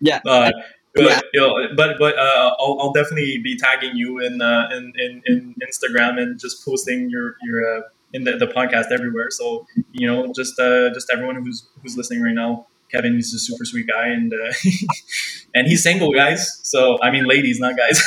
[0.00, 0.20] Yeah.
[0.24, 0.50] Uh,
[0.96, 1.20] Yeah.
[1.34, 5.54] know, but but uh, I'll, I'll definitely be tagging you in, uh, in, in in
[5.60, 7.82] Instagram and just posting your your uh,
[8.14, 9.30] in the, the podcast everywhere.
[9.30, 13.38] So you know, just uh, just everyone who's who's listening right now, Kevin is a
[13.38, 14.52] super sweet guy, and uh,
[15.54, 16.60] and he's single, guys.
[16.62, 18.02] So I mean, ladies, not guys.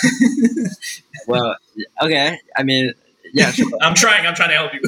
[1.27, 1.55] Well,
[2.01, 2.39] okay.
[2.57, 2.93] I mean,
[3.33, 3.69] yeah, sure.
[3.81, 4.25] I'm trying.
[4.25, 4.81] I'm trying to help you.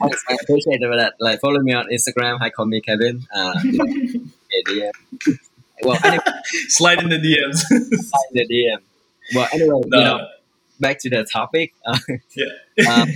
[0.00, 1.12] I appreciate that.
[1.20, 2.38] Like, follow me on Instagram.
[2.38, 3.26] Hi, call me Kevin.
[3.34, 4.90] Uh, yeah, DM.
[5.84, 6.24] Well, anyway,
[6.68, 7.58] Slide in the DMs.
[7.58, 8.78] slide in the DM.
[9.34, 9.98] Well, anyway, No.
[9.98, 10.28] you know,
[10.80, 11.74] back to the topic.
[11.84, 11.98] Uh,
[12.88, 13.08] Um,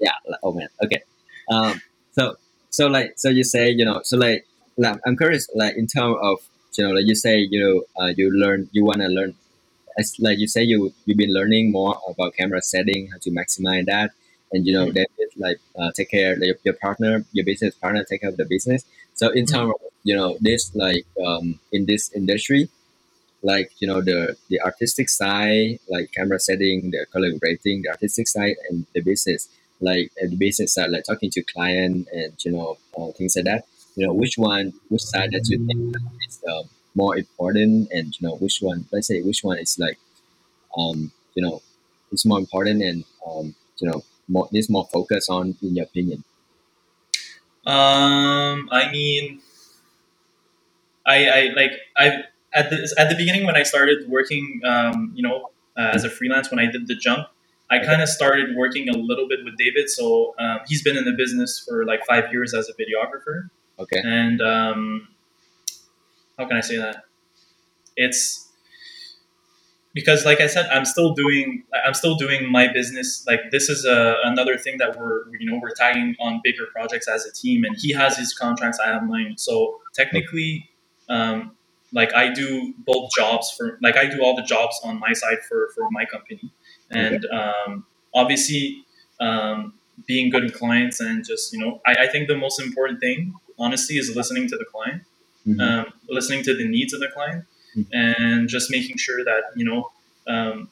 [0.00, 1.00] yeah like, oh man okay
[1.48, 2.34] um so
[2.70, 4.44] so like so you say you know so like,
[4.76, 6.38] like i'm curious like in terms of
[6.76, 9.32] you know like you say you know uh, you learn you want to learn
[9.96, 13.86] it's like you say you you've been learning more about camera setting how to maximize
[13.86, 14.10] that.
[14.52, 14.94] And you know Mhm.
[14.96, 18.44] that like uh, take care your, your partner your business partner take care of the
[18.44, 18.84] business.
[19.14, 22.68] So in terms of you know this like um in this industry
[23.42, 28.28] like you know the the artistic side like camera setting the color grading the artistic
[28.28, 29.48] side and the business
[29.80, 33.64] like the business side like talking to client and you know uh, things like that.
[33.96, 35.78] You know which one which side that you think
[36.28, 39.98] is um, more important and you know which one let's say which one is like
[40.76, 41.62] um you know
[42.10, 46.24] it's more important and um you know more needs more focus on in your opinion?
[47.64, 49.40] Um, I mean,
[51.06, 52.24] I, I like I
[52.54, 56.10] at the at the beginning when I started working, um, you know, uh, as a
[56.10, 57.28] freelance when I did the jump,
[57.70, 59.88] I kind of started working a little bit with David.
[59.90, 64.00] So um, he's been in the business for like five years as a videographer, okay.
[64.04, 65.08] And um,
[66.38, 67.04] how can I say that?
[67.96, 68.48] It's
[69.94, 73.24] because like i said i'm still doing i'm still doing my business.
[73.26, 77.08] Like this is a, another thing that we're you know we're tagging on bigger projects
[77.08, 79.34] as a team and he has his contracts i have mine.
[79.36, 80.68] So technically
[81.08, 81.52] um,
[81.92, 85.38] like i do both jobs for like i do all the jobs on my side
[85.48, 86.50] for for my company.
[86.90, 88.84] And um, obviously
[89.20, 89.74] um,
[90.06, 93.34] being good with clients and just you know I, I think the most important thing
[93.58, 95.02] honestly is listening to the client.
[95.46, 95.60] Mhm.
[96.12, 97.44] Listening to the needs of the client
[97.76, 97.86] Mhm.
[97.92, 99.90] and just making sure that you know
[100.28, 100.68] um,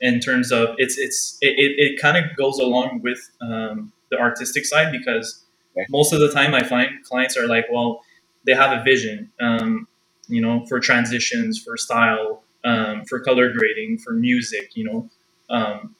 [0.00, 4.18] in terms of it's it's it, it, it kind of goes along with um, the
[4.18, 5.44] artistic side because
[5.76, 5.86] Okay.
[5.90, 8.02] most of the time i find clients are like well
[8.46, 9.86] they have a vision um,
[10.28, 15.08] you know for transitions for style um, for color grading for music you know
[15.50, 15.94] um,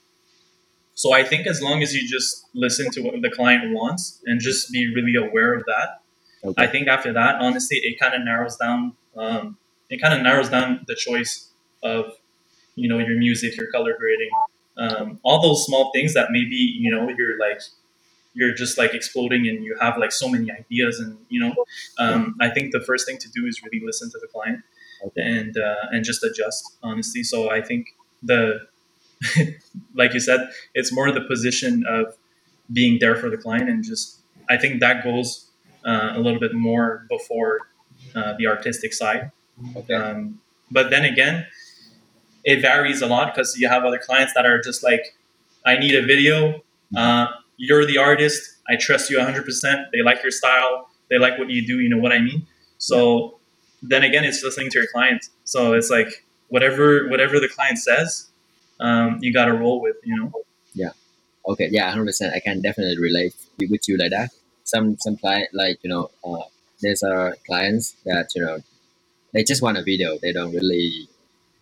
[0.94, 4.40] so i think as long as you just listen to what the client wants and
[4.40, 6.00] just be really aware of that
[6.44, 8.92] okay I think after that, honestly, it kind of narrows down.
[9.16, 9.56] Um,
[9.90, 11.50] it kind of narrows down the choice
[11.82, 12.12] of,
[12.74, 14.30] you know, your music, your color grading,
[14.76, 17.60] um, all those small things that maybe you know you're like,
[18.34, 21.54] you're just like exploding and you have like so many ideas and you know,
[21.98, 24.62] um, I think the first thing to do is really listen to the client
[25.04, 27.22] okay and uh, and just adjust honestly.
[27.22, 28.66] So I think the,
[29.94, 32.16] like you said, it's more the position of
[32.72, 35.47] being there for the client and just I think that goes
[35.84, 37.60] uh, a little bit more before
[38.14, 39.30] uh, the artistic side.
[39.76, 41.46] okay Um, but then again,
[42.44, 45.16] it varies a lot because you have other clients that are just like,
[45.64, 46.62] I need a video.
[46.96, 48.56] Uh, you're the artist.
[48.68, 49.44] I trust you 100%.
[49.92, 50.88] They like your style.
[51.10, 51.80] They like what you do.
[51.80, 52.46] You know what I mean?
[52.78, 53.38] So
[53.82, 55.28] then again, it's listening to your client.
[55.44, 58.30] So it's like whatever whatever the client says,
[58.80, 59.96] um, you got to roll with.
[60.04, 60.32] You know.
[60.74, 60.90] Yeah.
[61.46, 62.34] Okay, yeah, hundred percent.
[62.34, 64.30] I can definitely relate with you like that.
[64.72, 66.46] Some some client like you know, uh,
[66.82, 68.56] there's uh, clients that you know,
[69.34, 70.18] they just want a video.
[70.24, 70.88] They don't really,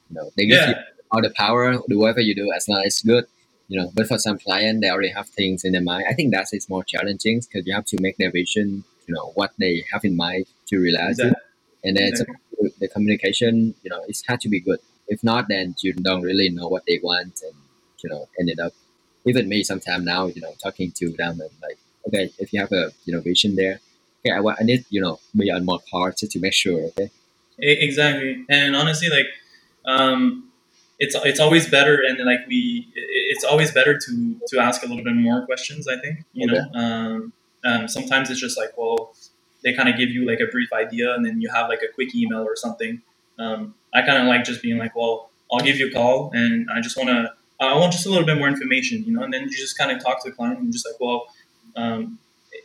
[0.09, 0.69] you know, they give Yeah.
[0.71, 0.77] you
[1.13, 1.65] all the power.
[1.89, 3.27] Do whatever you do as long as it's good.
[3.69, 6.05] You know, but for some client, they already have things in their mind.
[6.11, 8.85] I think that is more challenging because you have to make their vision.
[9.07, 11.35] You know what they have in mind to realize it,
[11.85, 12.37] and then Exactly.
[12.81, 13.75] the communication.
[13.83, 14.81] You know, it's has to be good.
[15.09, 17.57] If not, then you don't really know what they want, and
[18.03, 18.73] you know, ended up
[19.27, 22.73] even me sometime now, you know, talking to them and like, okay, if you have
[22.73, 23.81] a you know vision there,
[24.21, 26.81] okay, I want I need you know be on more part just to make sure.
[26.91, 27.11] Okay,
[27.59, 28.45] Exactly.
[28.49, 29.27] And honestly, like,
[29.87, 30.51] um,
[30.99, 35.05] it's it's always better and like we it's always better to to ask a little
[35.05, 36.65] bit more questions i think you know?
[36.75, 37.33] Um,
[37.65, 39.15] um, sometimes it's just like well
[39.63, 41.93] they kind of give you like a brief idea and then you have like a
[41.93, 43.03] quick email or something.
[43.39, 46.67] Um, i kind of like just being like well i'll give you a call and
[46.75, 49.23] i just want to i want just a little bit more information you know?
[49.23, 51.27] And then you just kind of talk to the client and just like well
[51.77, 52.19] um,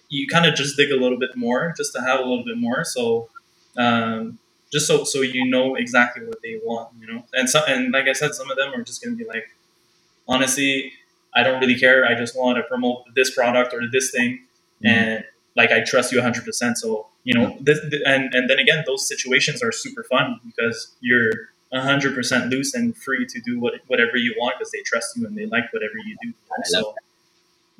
[0.10, 2.58] you kind of just dig a little bit more just to have a little bit
[2.58, 3.30] more so
[3.78, 4.40] um,
[4.72, 7.24] just so so you know exactly what they want, you know.
[7.34, 9.50] And so and like I said, some of them are just gonna be like,
[10.28, 10.94] honestly,
[11.36, 12.06] I don't really care.
[12.06, 14.46] I just want to promote this product or this thing,
[14.84, 14.88] mm-hmm.
[14.88, 15.24] and
[15.56, 16.46] like I trust you 100.
[16.46, 20.96] percent So you know, this, and and then again, those situations are super fun because
[21.02, 25.18] you're 100 percent loose and free to do what, whatever you want because they trust
[25.18, 26.34] you and they like whatever you do.
[26.66, 26.96] So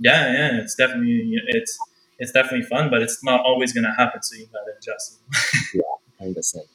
[0.02, 1.78] yeah, yeah, it's definitely it's
[2.18, 4.22] it's definitely fun, but it's not always gonna happen.
[4.24, 5.20] So you gotta adjust.
[5.74, 5.82] yeah,
[6.20, 6.66] hundred percent.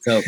[0.00, 0.22] So,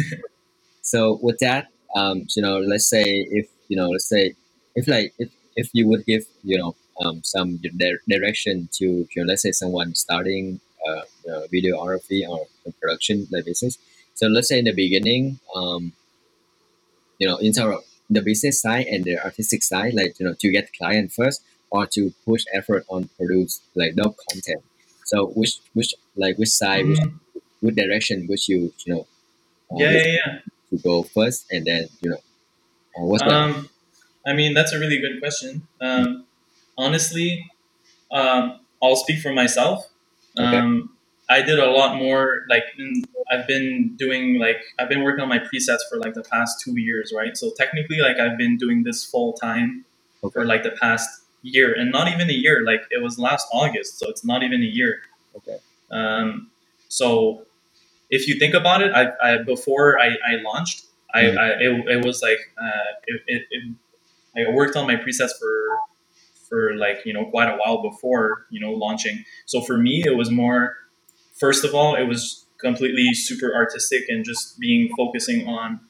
[0.82, 4.34] so with that, um, you know, let's say if you know, let's say
[4.74, 7.58] if like if if you would give you know um, some
[8.06, 12.46] direction to you know, let's say someone starting uh, you know, videography or
[12.80, 13.78] production like business.
[14.14, 15.94] So let's say in the beginning, um,
[17.18, 20.34] you know, in terms of the business side and the artistic side, like you know,
[20.38, 24.62] to get client first or to push effort on produce like no content.
[25.04, 27.00] So which which like which side, which,
[27.60, 29.06] which direction which you you know
[29.76, 30.38] yeah, yeah, yeah.
[30.70, 32.16] To go first, and then you know,
[32.96, 33.68] uh, what's um,
[34.26, 35.66] I mean, that's a really good question.
[35.80, 36.24] Um,
[36.76, 37.50] honestly,
[38.10, 39.88] um, I'll speak for myself.
[40.38, 40.56] Okay.
[40.56, 40.90] Um,
[41.28, 42.42] I did a lot more.
[42.48, 42.64] Like,
[43.30, 46.78] I've been doing like I've been working on my presets for like the past two
[46.78, 47.36] years, right?
[47.36, 49.84] So technically, like I've been doing this full time
[50.22, 50.32] okay.
[50.32, 52.64] for like the past year, and not even a year.
[52.64, 55.02] Like it was last August, so it's not even a year.
[55.36, 55.58] Okay.
[55.90, 56.50] Um,
[56.88, 57.46] so
[58.10, 61.38] if you think about it, I, I before I, I launched, I, mm.
[61.38, 65.78] I it, it, was like uh, it, it, it, I worked on my presets for
[66.48, 69.24] for like you know quite a while before you know launching.
[69.46, 70.76] So for me, it was more.
[71.34, 75.80] First of all, it was completely super artistic and just being focusing on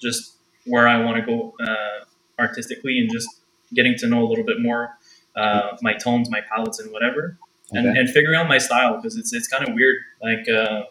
[0.00, 2.04] just where I want to go uh,
[2.38, 3.28] artistically and just
[3.74, 4.96] getting to know a little bit more
[5.36, 7.38] uh, my tones, my palettes, and whatever,
[7.70, 7.78] okay.
[7.78, 9.96] and, and figuring out my style because it's it's kind of weird.
[10.22, 10.84] Like uh,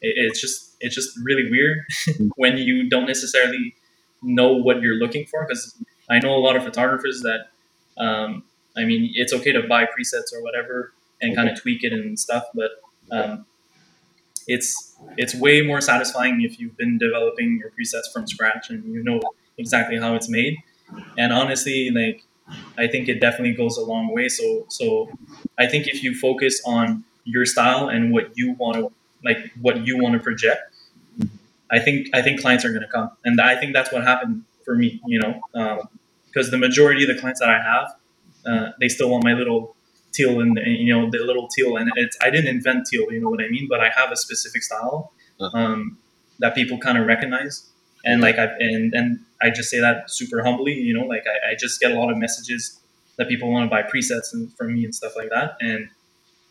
[0.00, 1.78] it, it's just it's just really weird
[2.36, 3.74] when you don't necessarily
[4.22, 5.44] know what you're looking for.
[5.46, 5.76] Because
[6.08, 7.46] I know a lot of photographers that,
[8.02, 8.44] um,
[8.76, 12.18] I mean, it's okay to buy presets or whatever and kind of tweak it and
[12.18, 12.70] stuff, but
[13.10, 13.44] um,
[14.46, 19.02] it's it's way more satisfying if you've been developing your presets from scratch and you
[19.02, 19.20] know
[19.58, 20.56] exactly how it's made.
[21.18, 22.24] And honestly, like
[22.78, 24.28] I think it definitely goes a long way.
[24.28, 25.10] So so
[25.58, 28.92] I think if you focus on your style and what you want to
[29.24, 30.62] like what you want to project,
[31.70, 34.44] I think I think clients are going to come, and I think that's what happened
[34.64, 35.00] for me.
[35.06, 35.40] You know,
[36.26, 37.94] because um, the majority of the clients that I have,
[38.46, 39.76] uh, they still want my little
[40.12, 43.30] teal and you know the little teal, and it's I didn't invent teal, you know
[43.30, 45.56] what I mean, but I have a specific style uh-huh.
[45.56, 45.98] um,
[46.38, 47.69] that people kind of recognize,
[48.04, 51.52] and like I and and I just say that super humbly, you know, like I,
[51.52, 52.78] I just get a lot of messages
[53.16, 55.88] that people want to buy presets and from me and stuff like that, and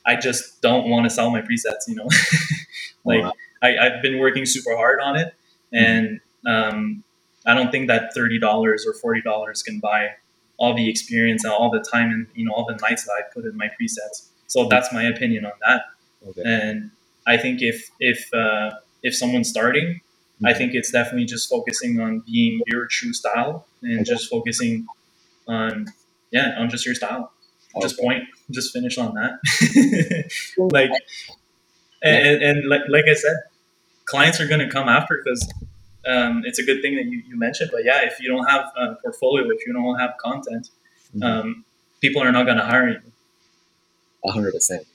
[0.06, 2.10] I just don't want to sell my presets, you know.
[3.06, 3.34] like wow.
[3.62, 5.34] I, I've been working super hard on it,
[5.72, 7.04] and um,
[7.46, 10.16] I don't think that thirty dollars or forty dollars can buy
[10.58, 13.22] all the experience and all the time and you know all the nights that I
[13.34, 14.28] put in my presets.
[14.48, 15.84] So that's my opinion on that.
[16.28, 16.42] Okay.
[16.44, 16.92] And
[17.28, 18.72] I think if if uh,
[19.04, 20.02] if someone's starting,
[20.40, 20.48] mm-hmm.
[20.48, 24.04] I think it's definitely just focusing on being your true style and okay.
[24.04, 24.88] just focusing
[25.48, 25.88] on
[26.32, 27.32] yeah on just your style.
[27.76, 27.86] Okay.
[27.86, 30.32] Just point, just finish on that.
[30.58, 30.90] like
[32.02, 33.36] and, and, like, like I said,
[34.06, 35.52] clients are going to come after because
[36.08, 37.72] um, it's a good thing that you, you mentioned.
[37.72, 40.70] But yeah, if you don't have a portfolio, if you don't have content,
[41.16, 41.24] mm-hmm.
[41.24, 41.66] um,
[42.02, 44.32] people are not going to hire you.
[44.32, 44.86] hundred percent.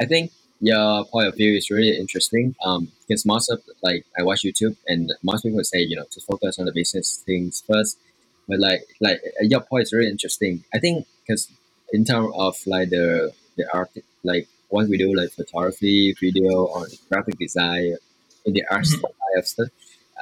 [0.00, 2.54] I think your point of view is really interesting.
[2.64, 6.20] Um, because most of like I watch YouTube and most people say you know to
[6.20, 7.98] focus on the business things first,
[8.46, 10.64] but like like your point is really interesting.
[10.74, 11.50] I think because
[11.92, 13.90] in terms of like the the art
[14.22, 17.96] like what we do like photography, video, or graphic design,
[18.44, 19.00] in the art mm-hmm.
[19.00, 19.68] side of stuff,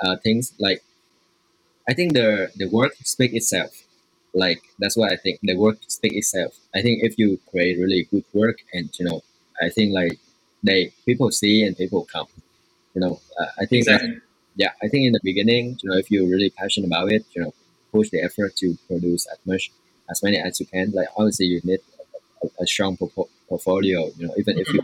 [0.02, 0.82] uh, things like
[1.88, 3.84] I think the the work speak itself.
[4.34, 5.40] Like that's what I think.
[5.42, 6.54] The work speak itself.
[6.74, 9.22] I think if you create really good work and you know,
[9.60, 10.18] I think like
[10.62, 12.26] they people see and people come.
[12.94, 14.18] You know, uh, I think exactly.
[14.56, 17.42] yeah, I think in the beginning, you know, if you're really passionate about it, you
[17.42, 17.54] know,
[17.92, 19.70] push the effort to produce as much
[20.10, 20.90] as many as you can.
[20.92, 21.80] Like obviously, you need
[22.42, 24.10] a, a strong portfolio.
[24.16, 24.82] You know, even if you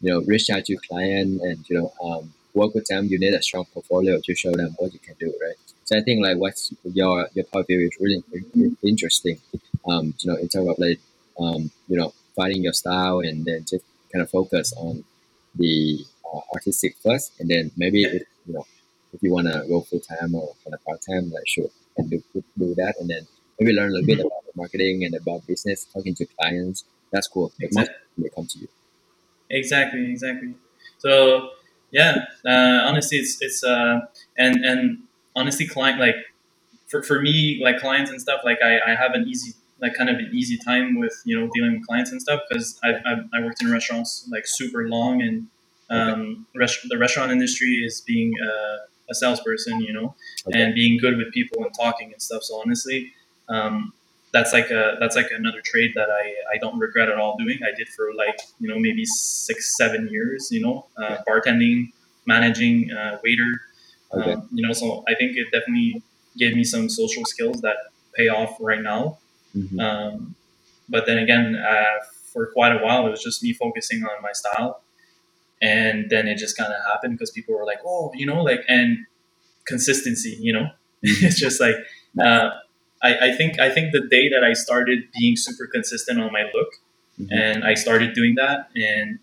[0.00, 3.34] you know reach out to client and you know um, work with them, you need
[3.34, 5.56] a strong portfolio to show them what you can do, right?
[5.84, 8.22] So I think like what's your your point of view is really,
[8.54, 9.40] really interesting.
[9.88, 11.00] Um, you know, in terms of like
[11.38, 15.04] um, you know finding your style and then just kind of focus on
[15.56, 18.66] the uh, artistic first, and then maybe if, you know
[19.12, 22.10] if you want to go full time or kind of part time, like sure, and
[22.10, 22.22] do
[22.58, 23.26] do that, and then
[23.60, 24.26] maybe learn a little bit Mhm.
[24.26, 26.84] about marketing and about business, talking to clients.
[27.10, 27.52] That's cool.
[27.60, 27.94] Exactly.
[28.18, 28.68] they come to you.
[29.50, 30.54] Exactly, exactly.
[30.98, 31.50] So
[31.90, 34.00] yeah, uh, honestly, it's it's uh,
[34.36, 34.98] and and
[35.36, 36.16] honestly, client like
[36.88, 40.08] for, for me, like clients and stuff, like I, I have an easy like kind
[40.08, 43.12] of an easy time with you know dealing with clients and stuff because I I
[43.34, 45.48] I worked in restaurants like super long and
[45.90, 48.76] um, rest- the restaurant industry is being uh,
[49.10, 50.14] a salesperson, you know,
[50.48, 50.60] Okay.
[50.62, 52.42] and being good with people and talking and stuff.
[52.42, 53.12] So honestly,
[53.48, 53.92] um,
[54.32, 57.58] that's like a that's like another trade that I, I don't regret at all doing.
[57.62, 60.48] I did for like you know maybe six seven years.
[60.50, 61.92] You know, uh, bartending,
[62.26, 63.60] managing, uh, waiter.
[64.14, 64.32] Okay.
[64.32, 66.02] Um, you know, so I think it definitely
[66.38, 67.76] gave me some social skills that
[68.14, 69.18] pay off right now.
[69.56, 69.80] Mhm.
[69.80, 70.34] Um,
[70.88, 74.32] but then again, uh, for quite a while, it was just me focusing on my
[74.32, 74.82] style.
[75.60, 78.64] And then it just kind of happened because people were like, oh, you know, like,
[78.68, 79.06] and
[79.66, 80.68] consistency, you know,
[81.02, 81.76] it's just like,
[82.20, 82.50] uh,
[83.02, 86.44] I, I think, I think the day that I started being super consistent on my
[86.54, 86.74] look
[87.20, 87.28] Mhm.
[87.32, 88.70] and I started doing that.
[88.74, 89.18] And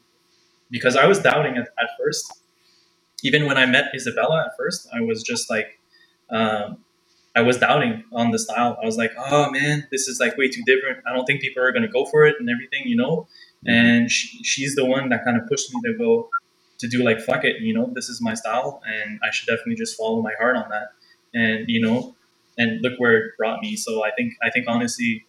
[0.72, 2.42] because I was doubting at, at first,
[3.24, 5.80] even when I met Isabella at first, I was just like,
[6.30, 6.78] um,
[7.40, 8.78] I was doubting on the style.
[8.82, 11.00] I was like, oh man, this is like way too different.
[11.08, 13.28] I don't think people are going to go for it and everything, you know?
[13.66, 16.30] And she, she's the one that kind of pushed me to go
[16.80, 19.76] to do like, fuck it, you know, this is my style and I should definitely
[19.76, 20.88] just follow my heart on that.
[21.34, 22.16] And, you know,
[22.58, 23.78] and look where it brought me.
[23.78, 25.26] So I think, I think honestly,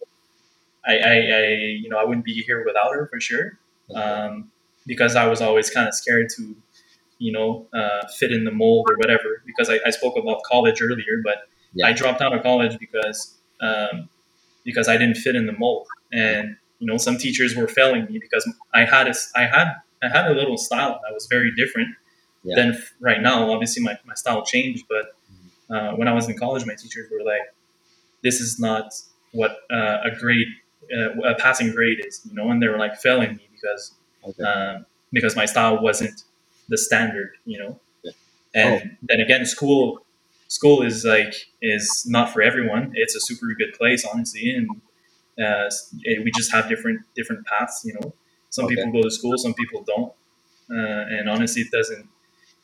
[0.85, 1.47] I, I, I
[1.81, 3.57] you know, I wouldn't be here without her for sure
[3.95, 4.51] um,
[4.85, 6.55] because I was always kind of scared to,
[7.19, 9.43] you know, uh, fit in the mold or whatever.
[9.45, 11.87] Because I, I spoke about college earlier, but Yeah.
[11.87, 14.09] I dropped out of college because um,
[14.65, 18.19] because I didn't fit in the mold, and you know, some teachers were failing me
[18.19, 19.67] because I had a, I had
[20.03, 21.89] I had a little style that was very different
[22.43, 22.55] Yeah.
[22.55, 23.51] than f- right now.
[23.51, 25.15] Obviously, my, my style changed, but
[25.75, 27.53] uh, when I was in college, my teachers were like,
[28.23, 28.93] "This is not
[29.31, 30.47] what uh, a grade,
[30.95, 33.93] uh, a passing grade is," you know, and they were like failing me because
[34.23, 34.43] Okay.
[34.43, 36.23] um, because my style wasn't
[36.69, 37.79] the standard, you know.
[38.03, 38.11] Yeah.
[38.53, 38.95] And Oh.
[39.03, 40.05] then again, school
[40.57, 41.85] school is like is
[42.15, 42.91] not for everyone.
[43.01, 44.67] It's a super good place, honestly, and
[45.45, 45.69] uh,
[46.03, 48.13] it, we just have different different paths, you know.
[48.49, 48.75] Some Okay.
[48.75, 50.11] people go to school, some people don't,
[50.77, 52.05] uh, and honestly, it doesn't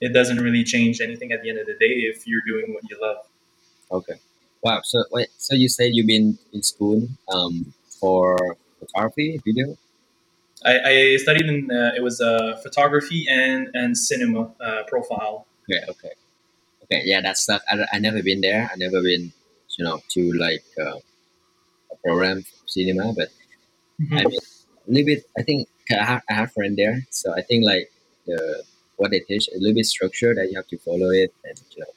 [0.01, 2.83] it doesn't really change anything at the end of the day if you're doing what
[2.89, 3.17] you love.
[3.91, 4.17] Okay.
[4.61, 4.81] Wow.
[4.83, 5.29] So wait.
[5.37, 9.77] So you said you've been in school um, for photography, video.
[10.65, 15.47] I, I studied in uh, it was uh, photography and and cinema uh, profile.
[15.69, 15.83] Okay.
[15.91, 16.13] Okay.
[16.91, 17.03] Okay.
[17.05, 17.61] Yeah, that stuff.
[17.69, 18.69] I, I never been there.
[18.71, 19.31] I never been,
[19.77, 20.97] you know, to like uh,
[21.91, 23.29] a program cinema, but
[24.11, 24.39] I mean,
[24.87, 25.25] a little bit.
[25.37, 27.91] I think I have, I have friend there, so I think like
[28.25, 28.63] the
[28.97, 31.81] what they teach a little bit structured that you have to follow it and you
[31.81, 31.91] know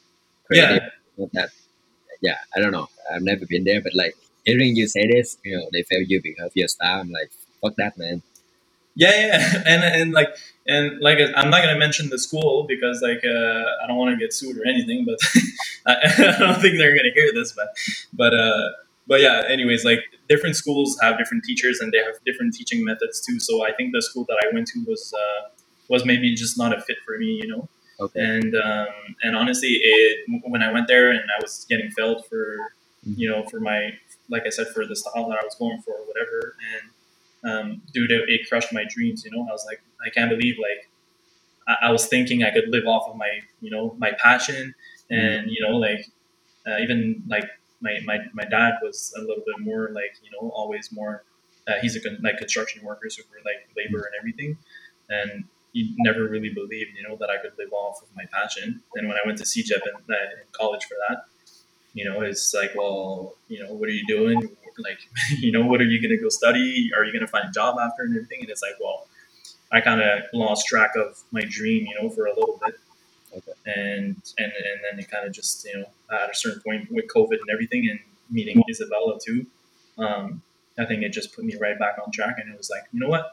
[0.46, 0.88] create Yeah.
[1.18, 1.50] Not that.
[2.22, 2.88] Yeah, I don't know.
[3.12, 4.14] I've never been there, but like
[4.44, 7.00] hearing you say this, you know, they fail you because of your style.
[7.00, 7.30] I'm like,
[7.62, 8.22] fuck that, man.
[8.94, 10.28] Yeah, yeah, and and like
[10.66, 14.16] and like I'm not gonna mention the school because like uh, I don't want to
[14.18, 15.18] get sued or anything, but
[15.86, 17.68] I, I don't think they're gonna hear this, but
[18.12, 18.70] but uh,
[19.06, 19.42] but yeah.
[19.48, 23.40] Anyways, like different schools have different teachers and they have different teaching methods too.
[23.40, 25.48] So I think the school that I went to was uh,
[25.88, 27.68] was maybe just not a fit for me, you know.
[28.00, 28.20] Okay.
[28.20, 28.88] And um,
[29.22, 32.56] and honestly, it when I went there and I was getting failed for
[33.04, 33.90] you know for my
[34.28, 36.90] like I said for the style that I was going for or whatever, and
[37.44, 39.24] um, dude, it, it crushed my dreams.
[39.24, 40.90] You know, I was like, I can't believe like
[41.68, 44.74] I, I was thinking I could live off of my you know my passion,
[45.10, 46.06] and you know like
[46.66, 47.48] uh, even like
[47.80, 51.24] my, my my dad was a little bit more like you know always more.
[51.68, 54.56] Uh, he's a like construction worker, super like labor and everything,
[55.08, 58.82] and he never really believed you know that I could live off of my passion.
[58.94, 61.24] And when I went to CEGEP in, uh, in college for that,
[61.94, 64.56] you know, it's like, well, you know, what are you doing?
[64.82, 64.98] Like,
[65.38, 66.90] you know, what are you going to go study?
[66.96, 68.40] Are you going to find a job after and everything?
[68.40, 69.06] And it's like, well,
[69.72, 72.74] I kind of lost track of my dream, you know, for a little bit.
[73.36, 73.52] Okay.
[73.66, 77.06] And, and, and then it kind of just, you know, at a certain point with
[77.06, 79.46] COVID and everything and meeting Isabella too,
[79.98, 80.42] um,
[80.78, 82.36] I think it just put me right back on track.
[82.40, 83.30] And it was like, you know what?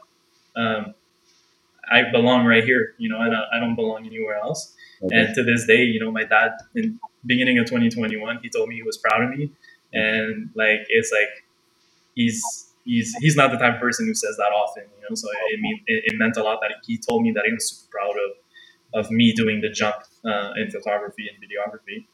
[0.54, 0.94] Um,
[1.90, 2.94] I belong right here.
[2.98, 4.74] You know, I don't, I don't belong anywhere else.
[5.02, 5.16] Okay.
[5.16, 8.76] And to this day, you know, my dad in beginning of 2021, he told me
[8.76, 9.50] he was proud of me,
[9.92, 11.44] and like it's like
[12.14, 12.42] he's
[12.84, 15.14] he's he's not the type of person who says that often, you know.
[15.14, 17.68] So it mean it, it meant a lot that he told me that he was
[17.70, 22.06] super proud of of me doing the jump uh, in photography and videography.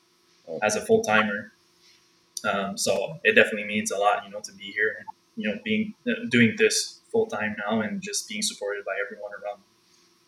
[0.62, 1.52] As a full timer.
[2.44, 5.06] Um, so it definitely means a lot, you know, to be here and
[5.36, 9.30] you know being uh, doing this full time now and just being supported by everyone
[9.32, 9.60] around.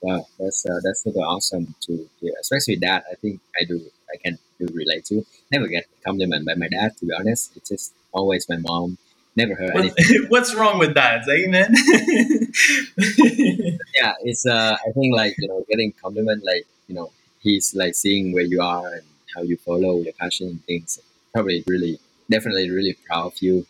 [0.01, 2.32] Wow, that's uh, that's super awesome to hear.
[2.40, 5.24] Especially that, I think I do, I can do relate to.
[5.50, 7.57] Never get compliment by my dad, to be honest.
[7.57, 8.98] It's just always my mom.
[9.36, 10.26] Never heard What, anything.
[10.28, 11.74] what's wrong with that, amen?
[13.94, 17.94] Yeah, it's uh, I think like you know, getting compliment, like you know, he's like
[17.94, 19.02] seeing where you are and
[19.34, 21.00] how you follow your passion and things.
[21.32, 21.98] Probably really,
[22.30, 23.66] definitely really proud of you.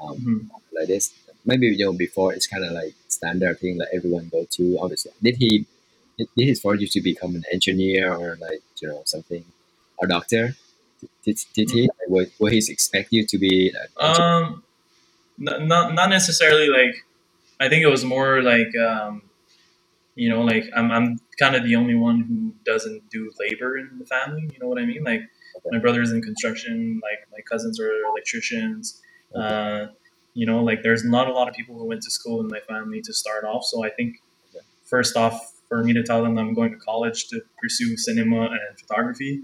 [0.00, 0.50] Um, Mhm.
[0.76, 1.12] like this.
[1.44, 4.78] Maybe you know before it's kind of like standard thing that everyone go to.
[4.80, 5.66] Obviously, did he
[6.18, 9.44] did he force you to become an engineer or like you know something,
[10.02, 10.54] a doctor?
[11.24, 11.82] Did, did he?
[11.82, 13.72] Like, would, would he expect you to be?
[14.00, 14.18] Like.
[14.20, 14.62] Um,
[15.40, 17.04] n- not not necessarily like.
[17.60, 19.22] I think it was more like, um,
[20.14, 23.98] you know, like I'm I'm kind of the only one who doesn't do labor in
[23.98, 24.48] the family.
[24.52, 25.04] You know what I mean?
[25.04, 25.22] Like
[25.56, 25.70] Okay.
[25.72, 27.00] my brother's in construction.
[27.02, 29.02] Like my cousins are electricians.
[29.34, 29.86] Uh,
[30.34, 32.60] you know, like there's not a lot of people who went to school in my
[32.60, 33.64] family to start off.
[33.64, 34.16] So I think
[34.54, 34.64] Okay.
[34.84, 38.78] first off, for me to tell them I'm going to college to pursue cinema and
[38.80, 39.42] photography,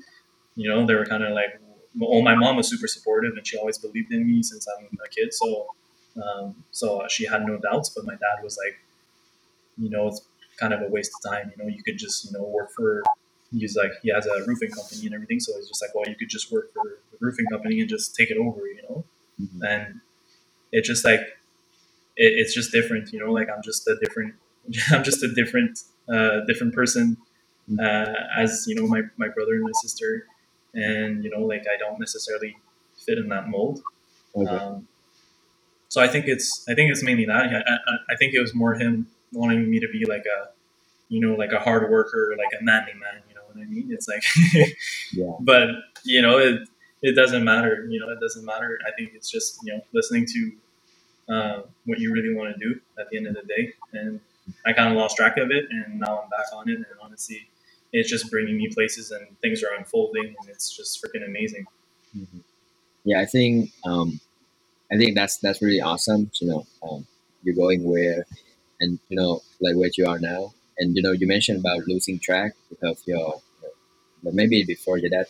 [0.56, 1.60] you know, they were kind of like,
[1.98, 5.08] well, my mom was super supportive and she always believed in me since I'm a
[5.08, 5.32] kid.
[5.34, 5.68] So,
[6.22, 7.90] um, so she had no doubts.
[7.90, 8.78] But my dad was like,
[9.78, 10.22] you know, it's
[10.58, 11.52] kind of a waste of time.
[11.56, 13.02] You know, you could just, you know, work for.
[13.56, 16.16] He's like he has a roofing company and everything, so he's just like, well, you
[16.16, 16.82] could just work for
[17.12, 19.04] the roofing company and just take it over, you know.
[19.40, 19.60] Mhm.
[19.68, 20.00] And
[20.72, 23.32] it's just like, it, it's just different, you know.
[23.32, 24.34] Like I'm just a different,
[24.92, 25.80] I'm just a different,
[26.12, 27.16] uh, different person,
[27.80, 30.26] uh, as you know, my my brother and my sister,
[30.74, 32.56] and you know, like I don't necessarily
[32.96, 33.82] fit in that mold.
[34.36, 34.50] Okay.
[34.50, 34.88] Um,
[35.88, 37.36] so I think it's I think it's mainly that.
[37.36, 40.50] I, I, I think it was more him wanting me to be like a,
[41.08, 43.22] you know, like a hard worker, like a manly man.
[43.28, 43.88] You know what I mean?
[43.92, 44.24] It's like,
[45.12, 45.32] yeah.
[45.40, 45.68] but
[46.04, 46.68] you know, it
[47.02, 47.86] it doesn't matter.
[47.88, 48.78] You know, it doesn't matter.
[48.86, 50.52] I think it's just you know listening to
[51.28, 53.72] uh, what you really want to do at the end of the day.
[53.92, 54.20] And
[54.66, 56.76] I kind of lost track of it, and now I'm back on it.
[56.76, 57.48] And honestly,
[57.94, 61.66] it's just bringing me places, and things are unfolding, and it's just freaking amazing.
[62.16, 62.42] Mhm.
[63.04, 64.20] Yeah, I think um,
[64.92, 66.30] I think that's that's really awesome.
[66.40, 67.06] You know, um,
[67.44, 68.26] you're going where,
[68.80, 72.18] and you know, like where you are now, and you know, you mentioned about losing
[72.18, 73.42] track because your,
[74.22, 75.26] but maybe before your dad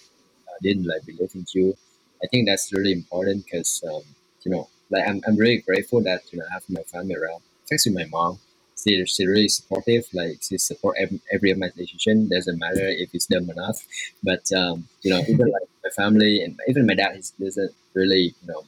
[0.49, 1.77] uh, didn't like believe in you.
[2.23, 4.03] I think that's really important because um,
[4.45, 7.43] you know, like I'm, I'm really grateful that you know I have my family around,
[7.65, 8.39] especially my mom.
[8.77, 10.05] She, she's really supportive.
[10.13, 12.29] Like she support every, every of my decision.
[12.29, 13.77] Doesn't matter if it's them or not.
[14.23, 18.35] But um, you know, even like my family and even my dad, he doesn't really,
[18.41, 18.65] you know,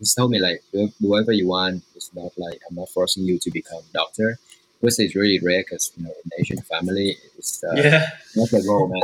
[0.00, 1.84] he's told me like do whatever you want.
[1.94, 4.38] It's not like I'm not forcing you to become a doctor,
[4.80, 8.10] which is really rare because you know in Asian family, it's uh, yeah.
[8.34, 9.02] not the goal, man.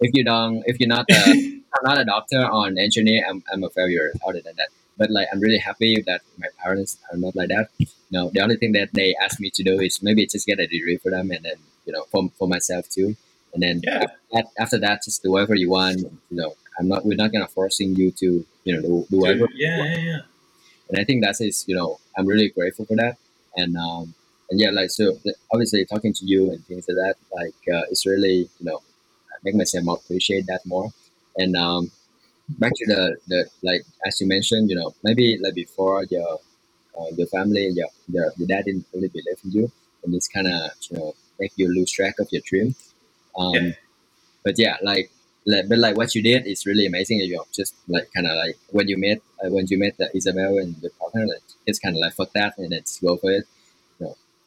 [0.00, 1.14] If you don't, if you're not, a,
[1.74, 4.12] I'm not a doctor or an engineer, I'm, I'm a failure.
[4.26, 7.70] Other than that, but like I'm really happy that my parents are not like that.
[8.14, 10.66] Know, the only thing that they ask me to do is maybe just get a
[10.66, 13.08] degree for them, and then you know, for, for myself too.
[13.52, 14.06] And then Yeah.
[14.34, 15.98] after, after that, just do whatever you want.
[16.30, 17.04] You know, I'm not.
[17.06, 18.28] We're not gonna forcing you to
[18.66, 19.48] you know do, do whatever.
[19.54, 20.20] yeah, yeah, yeah.
[20.88, 23.16] And I think that is you know I'm really grateful for that.
[23.56, 24.14] And um
[24.50, 25.04] and yeah, like so
[25.52, 28.78] obviously talking to you and things like that, like uh, it's really you know
[29.32, 30.90] I make myself more appreciate that more.
[31.36, 31.90] And um
[32.62, 36.40] back to the the like as you mentioned, you know maybe like before your
[36.98, 39.72] uh, your family your, your your dad didn't really believe in you,
[40.02, 42.74] and it's kind of you know make you lose track of your dream.
[43.36, 43.72] Um, Yeah.
[44.44, 45.10] But yeah, like
[45.46, 47.18] like, but like what you did is really amazing.
[47.18, 50.06] You know, just like kind of like when you met uh, when you met uh,
[50.14, 53.30] Isabel and your partner, like, it's kind of like fuck that and just go for
[53.30, 53.44] it.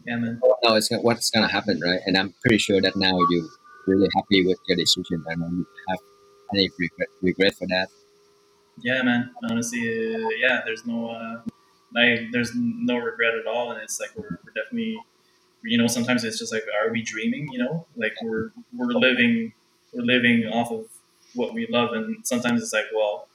[0.07, 0.39] Yeah, man.
[0.63, 1.99] No, it's what's gonna happen, right?
[2.05, 3.49] And I'm pretty sure that now you're
[3.87, 5.99] really happy with your decision and you have
[6.53, 7.89] any regret regret for that.
[8.79, 9.31] Yeah, man.
[9.43, 10.61] Honestly, uh, yeah.
[10.63, 11.41] There's no, uh,
[11.93, 14.99] like, there's no regret at all, and it's like we're, we're definitely,
[15.63, 17.49] you know, sometimes it's just like, are we dreaming?
[17.51, 19.53] You know, like we're we're living
[19.93, 20.85] we're living off of
[21.33, 23.27] what we love, and sometimes it's like, well,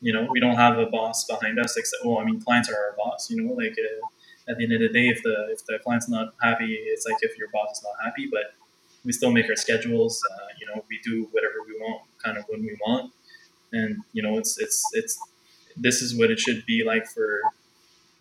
[0.00, 2.74] you know, we don't have a boss behind us except, well, I mean, clients are
[2.74, 3.30] our boss.
[3.30, 6.08] You know, like uh, at the end of the day, if the if the client's
[6.08, 8.54] not happy, it's like if your boss is not happy, but
[9.04, 10.22] we still make our schedules.
[10.32, 13.12] Uh, you know, we do whatever we want, kind of when we want
[13.72, 15.18] and you know it's it's it's
[15.76, 17.40] this is what it should be like for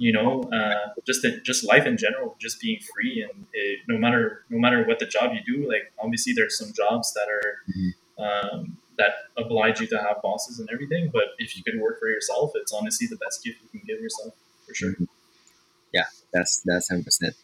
[0.06, 4.43] you know uh, just just life in general just being free and it, no matter
[4.49, 7.49] no matter what the job you do like obviously there's some jobs that are
[8.26, 12.10] um, that oblige you to have bosses and everything but if you can work for
[12.10, 14.34] yourself it's honestly the best gift you can give yourself
[14.68, 14.95] for sure
[15.93, 17.36] Yeah, that's that's hundred percent.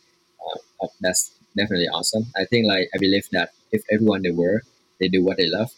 [0.81, 2.27] Uh, that's definitely awesome.
[2.35, 4.61] I think like I believe that if everyone they were
[4.99, 5.71] they do what they love,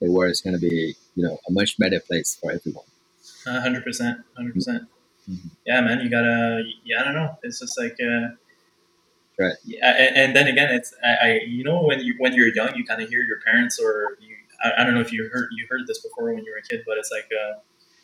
[0.00, 2.84] the world is going to be you know a much better place for everyone.
[3.46, 4.88] hundred percent, hundred percent.
[5.28, 5.50] Mhm.
[5.66, 6.62] Yeah, man, you gotta.
[6.84, 7.38] Yeah, I don't know.
[7.42, 7.96] It's just like.
[8.00, 8.28] Uh,
[9.38, 9.54] Right.
[9.64, 11.40] Yeah, and, and then again, it's I, I.
[11.46, 14.34] You know, when you when you're young, you kind of hear your parents, or you.
[14.64, 16.62] I, I don't know if you heard you heard this before when you were a
[16.62, 17.58] kid, but it's like uh,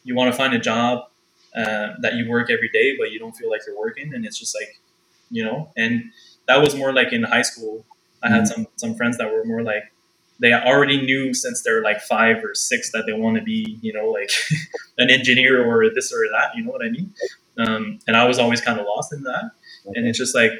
[0.05, 1.09] you want to find a job
[1.57, 4.39] uh, that you work every day, but you don't feel like you're working, and it's
[4.39, 4.81] just like,
[5.29, 6.05] you know, and
[6.47, 7.85] that was more like in high school.
[8.22, 9.93] I had some some friends that were more like
[10.41, 13.93] they already knew since they're like five or six that they want to be, you
[13.93, 14.30] know, like
[14.99, 16.57] an engineer or this or that.
[16.57, 17.14] You know what I mean?
[17.59, 19.51] Um, and I was always kind of lost in that,
[19.95, 20.53] and it's just like.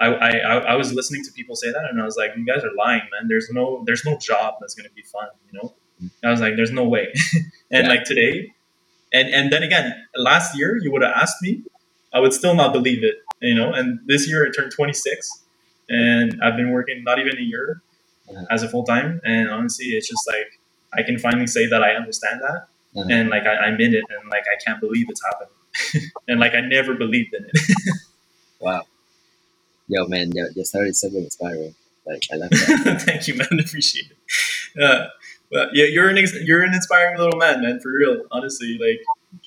[0.00, 2.46] I, I, I- I was listening to people say that and I was like, you
[2.46, 3.28] guys are lying, man.
[3.28, 5.74] There's no there's no job that's gonna be fun, you know?
[6.24, 7.12] I was like, there's no way.
[7.70, 7.88] and Yeah.
[7.88, 8.54] like today,
[9.12, 11.62] and and then again, last year you would have asked me,
[12.14, 13.72] I would still not believe it, you know.
[13.74, 15.42] And this year I turned 26,
[15.90, 17.82] and I've been working not even a year
[18.30, 18.46] Uh-huh.
[18.50, 19.20] as a full time.
[19.24, 20.60] And honestly, it's just like
[20.94, 23.08] I can finally say that I understand that, Uh-huh.
[23.10, 26.54] and like I, I'm in it, and like I can't believe it's happening, and like
[26.54, 27.52] I never believed in it.
[28.60, 28.82] Wow.
[29.88, 31.74] Yo, man, your, your story is super inspiring.
[32.06, 32.50] Like, I love
[32.84, 33.02] that.
[33.06, 33.48] Thank you, man.
[33.58, 34.82] Appreciate it.
[34.82, 35.06] Uh,
[35.50, 37.80] but yeah, you're an ex- you're an inspiring little man, man.
[37.80, 39.00] For real, honestly, like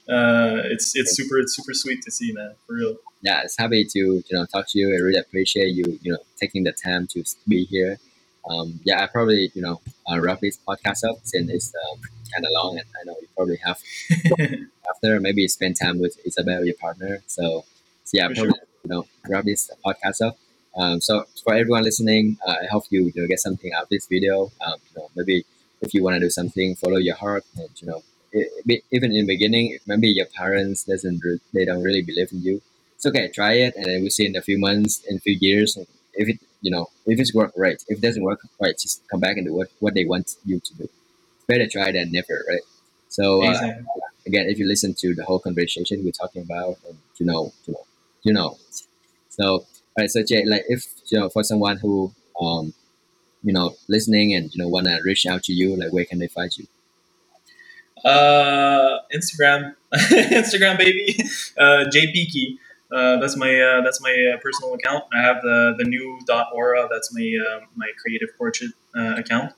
[0.10, 2.56] uh, it's it's super it's super sweet to see, man.
[2.66, 2.96] For real.
[3.22, 4.88] yeah, it's happy to you know talk to you.
[4.90, 8.00] I really appreciate you you know taking the time to be here.
[8.50, 12.00] Um, yeah, I probably you know uh, wrap this podcast up since it's um,
[12.34, 13.80] kind of long, and I know you probably have
[14.90, 17.22] after maybe spend time with Isabel, your partner.
[17.28, 17.66] So,
[18.04, 20.38] so yeah, For probably you know wrap this podcast up.
[20.76, 23.90] Um, so for everyone listening, uh, I hope you you know get something out of
[23.90, 24.52] this video.
[24.66, 25.46] Um, you know maybe
[25.82, 28.04] if you want to do something, follow your heart, and you know
[28.92, 32.62] even in the beginning, maybe your parents doesn't re- they don't really believe in you.
[32.96, 35.38] It's okay, try it, and then we'll see in a few months, in a few
[35.40, 35.78] years,
[36.14, 37.84] if it you know if it's work right.
[37.90, 40.60] If it doesn't work right, just come back and do what what they want you
[40.62, 40.86] to do.
[40.86, 42.62] It's better try than never, right?
[43.10, 43.86] So uh, Exactly.
[44.28, 47.74] again, if you listen to the whole conversation we're talking about, and you know, you
[47.74, 47.86] know,
[48.24, 48.58] you know.
[49.30, 49.66] So, all
[50.00, 50.10] right.
[50.12, 52.74] So, Jay, like, if you know, for someone who, um,
[53.44, 56.28] you know, listening and you know, wanna reach out to you, like, where can they
[56.28, 56.68] find you?
[58.04, 61.18] Uh, Instagram, Instagram, baby.
[61.58, 62.60] Uh, Peaky.
[62.94, 65.04] Uh, that's my uh, that's my uh, personal account.
[65.14, 66.88] I have the the new dot aura.
[66.92, 69.54] That's my uh, my creative portrait uh, account.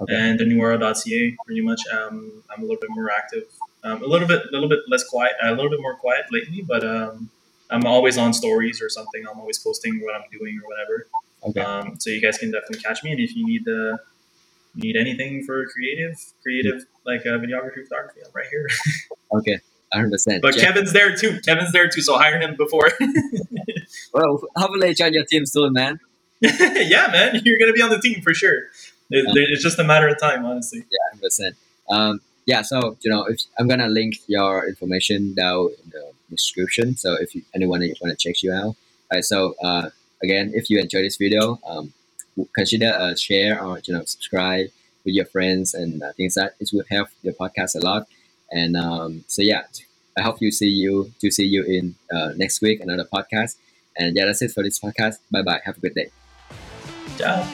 [0.00, 0.14] Okay.
[0.14, 3.42] and the newaura.ca pretty much um, i'm a little bit more active
[3.84, 6.62] um, a little bit a little bit less quiet a little bit more quiet lately
[6.66, 7.28] but um,
[7.70, 11.06] i'm always on stories or something i'm always posting what i'm doing or whatever
[11.48, 11.60] Okay.
[11.60, 13.98] um, so you guys can definitely catch me and if you need uh,
[14.74, 18.68] need anything for creative creative like uh, videography photography i'm right here
[19.38, 19.58] Okay.
[19.92, 20.42] Hundred percent.
[20.42, 22.90] but kevin's there too kevin's there too so hire him before
[24.14, 25.98] Well, hopefully, join your team soon, man.
[26.40, 28.58] yeah man you're gonna be on the team for sure
[29.10, 31.56] it, it's just a matter of time honestly Yeah, Hundred percent.
[31.88, 32.62] Um, yeah.
[32.62, 36.96] So, you know, if I'm gonna link your information down in the description.
[36.96, 38.76] So, if you, anyone want to check you out, all
[39.12, 39.24] right.
[39.24, 39.90] So, uh,
[40.22, 41.92] again, if you enjoy this video, um,
[42.54, 44.66] consider a share or you know subscribe
[45.04, 48.06] with your friends and uh, things that it will help the podcast a lot.
[48.50, 49.62] And um, so yeah,
[50.18, 53.56] I hope you see you to see you in uh, next week another podcast.
[53.96, 55.18] And yeah, that's it for this podcast.
[55.30, 55.60] Bye bye.
[55.64, 56.10] Have a good day.
[57.18, 57.46] Ciao.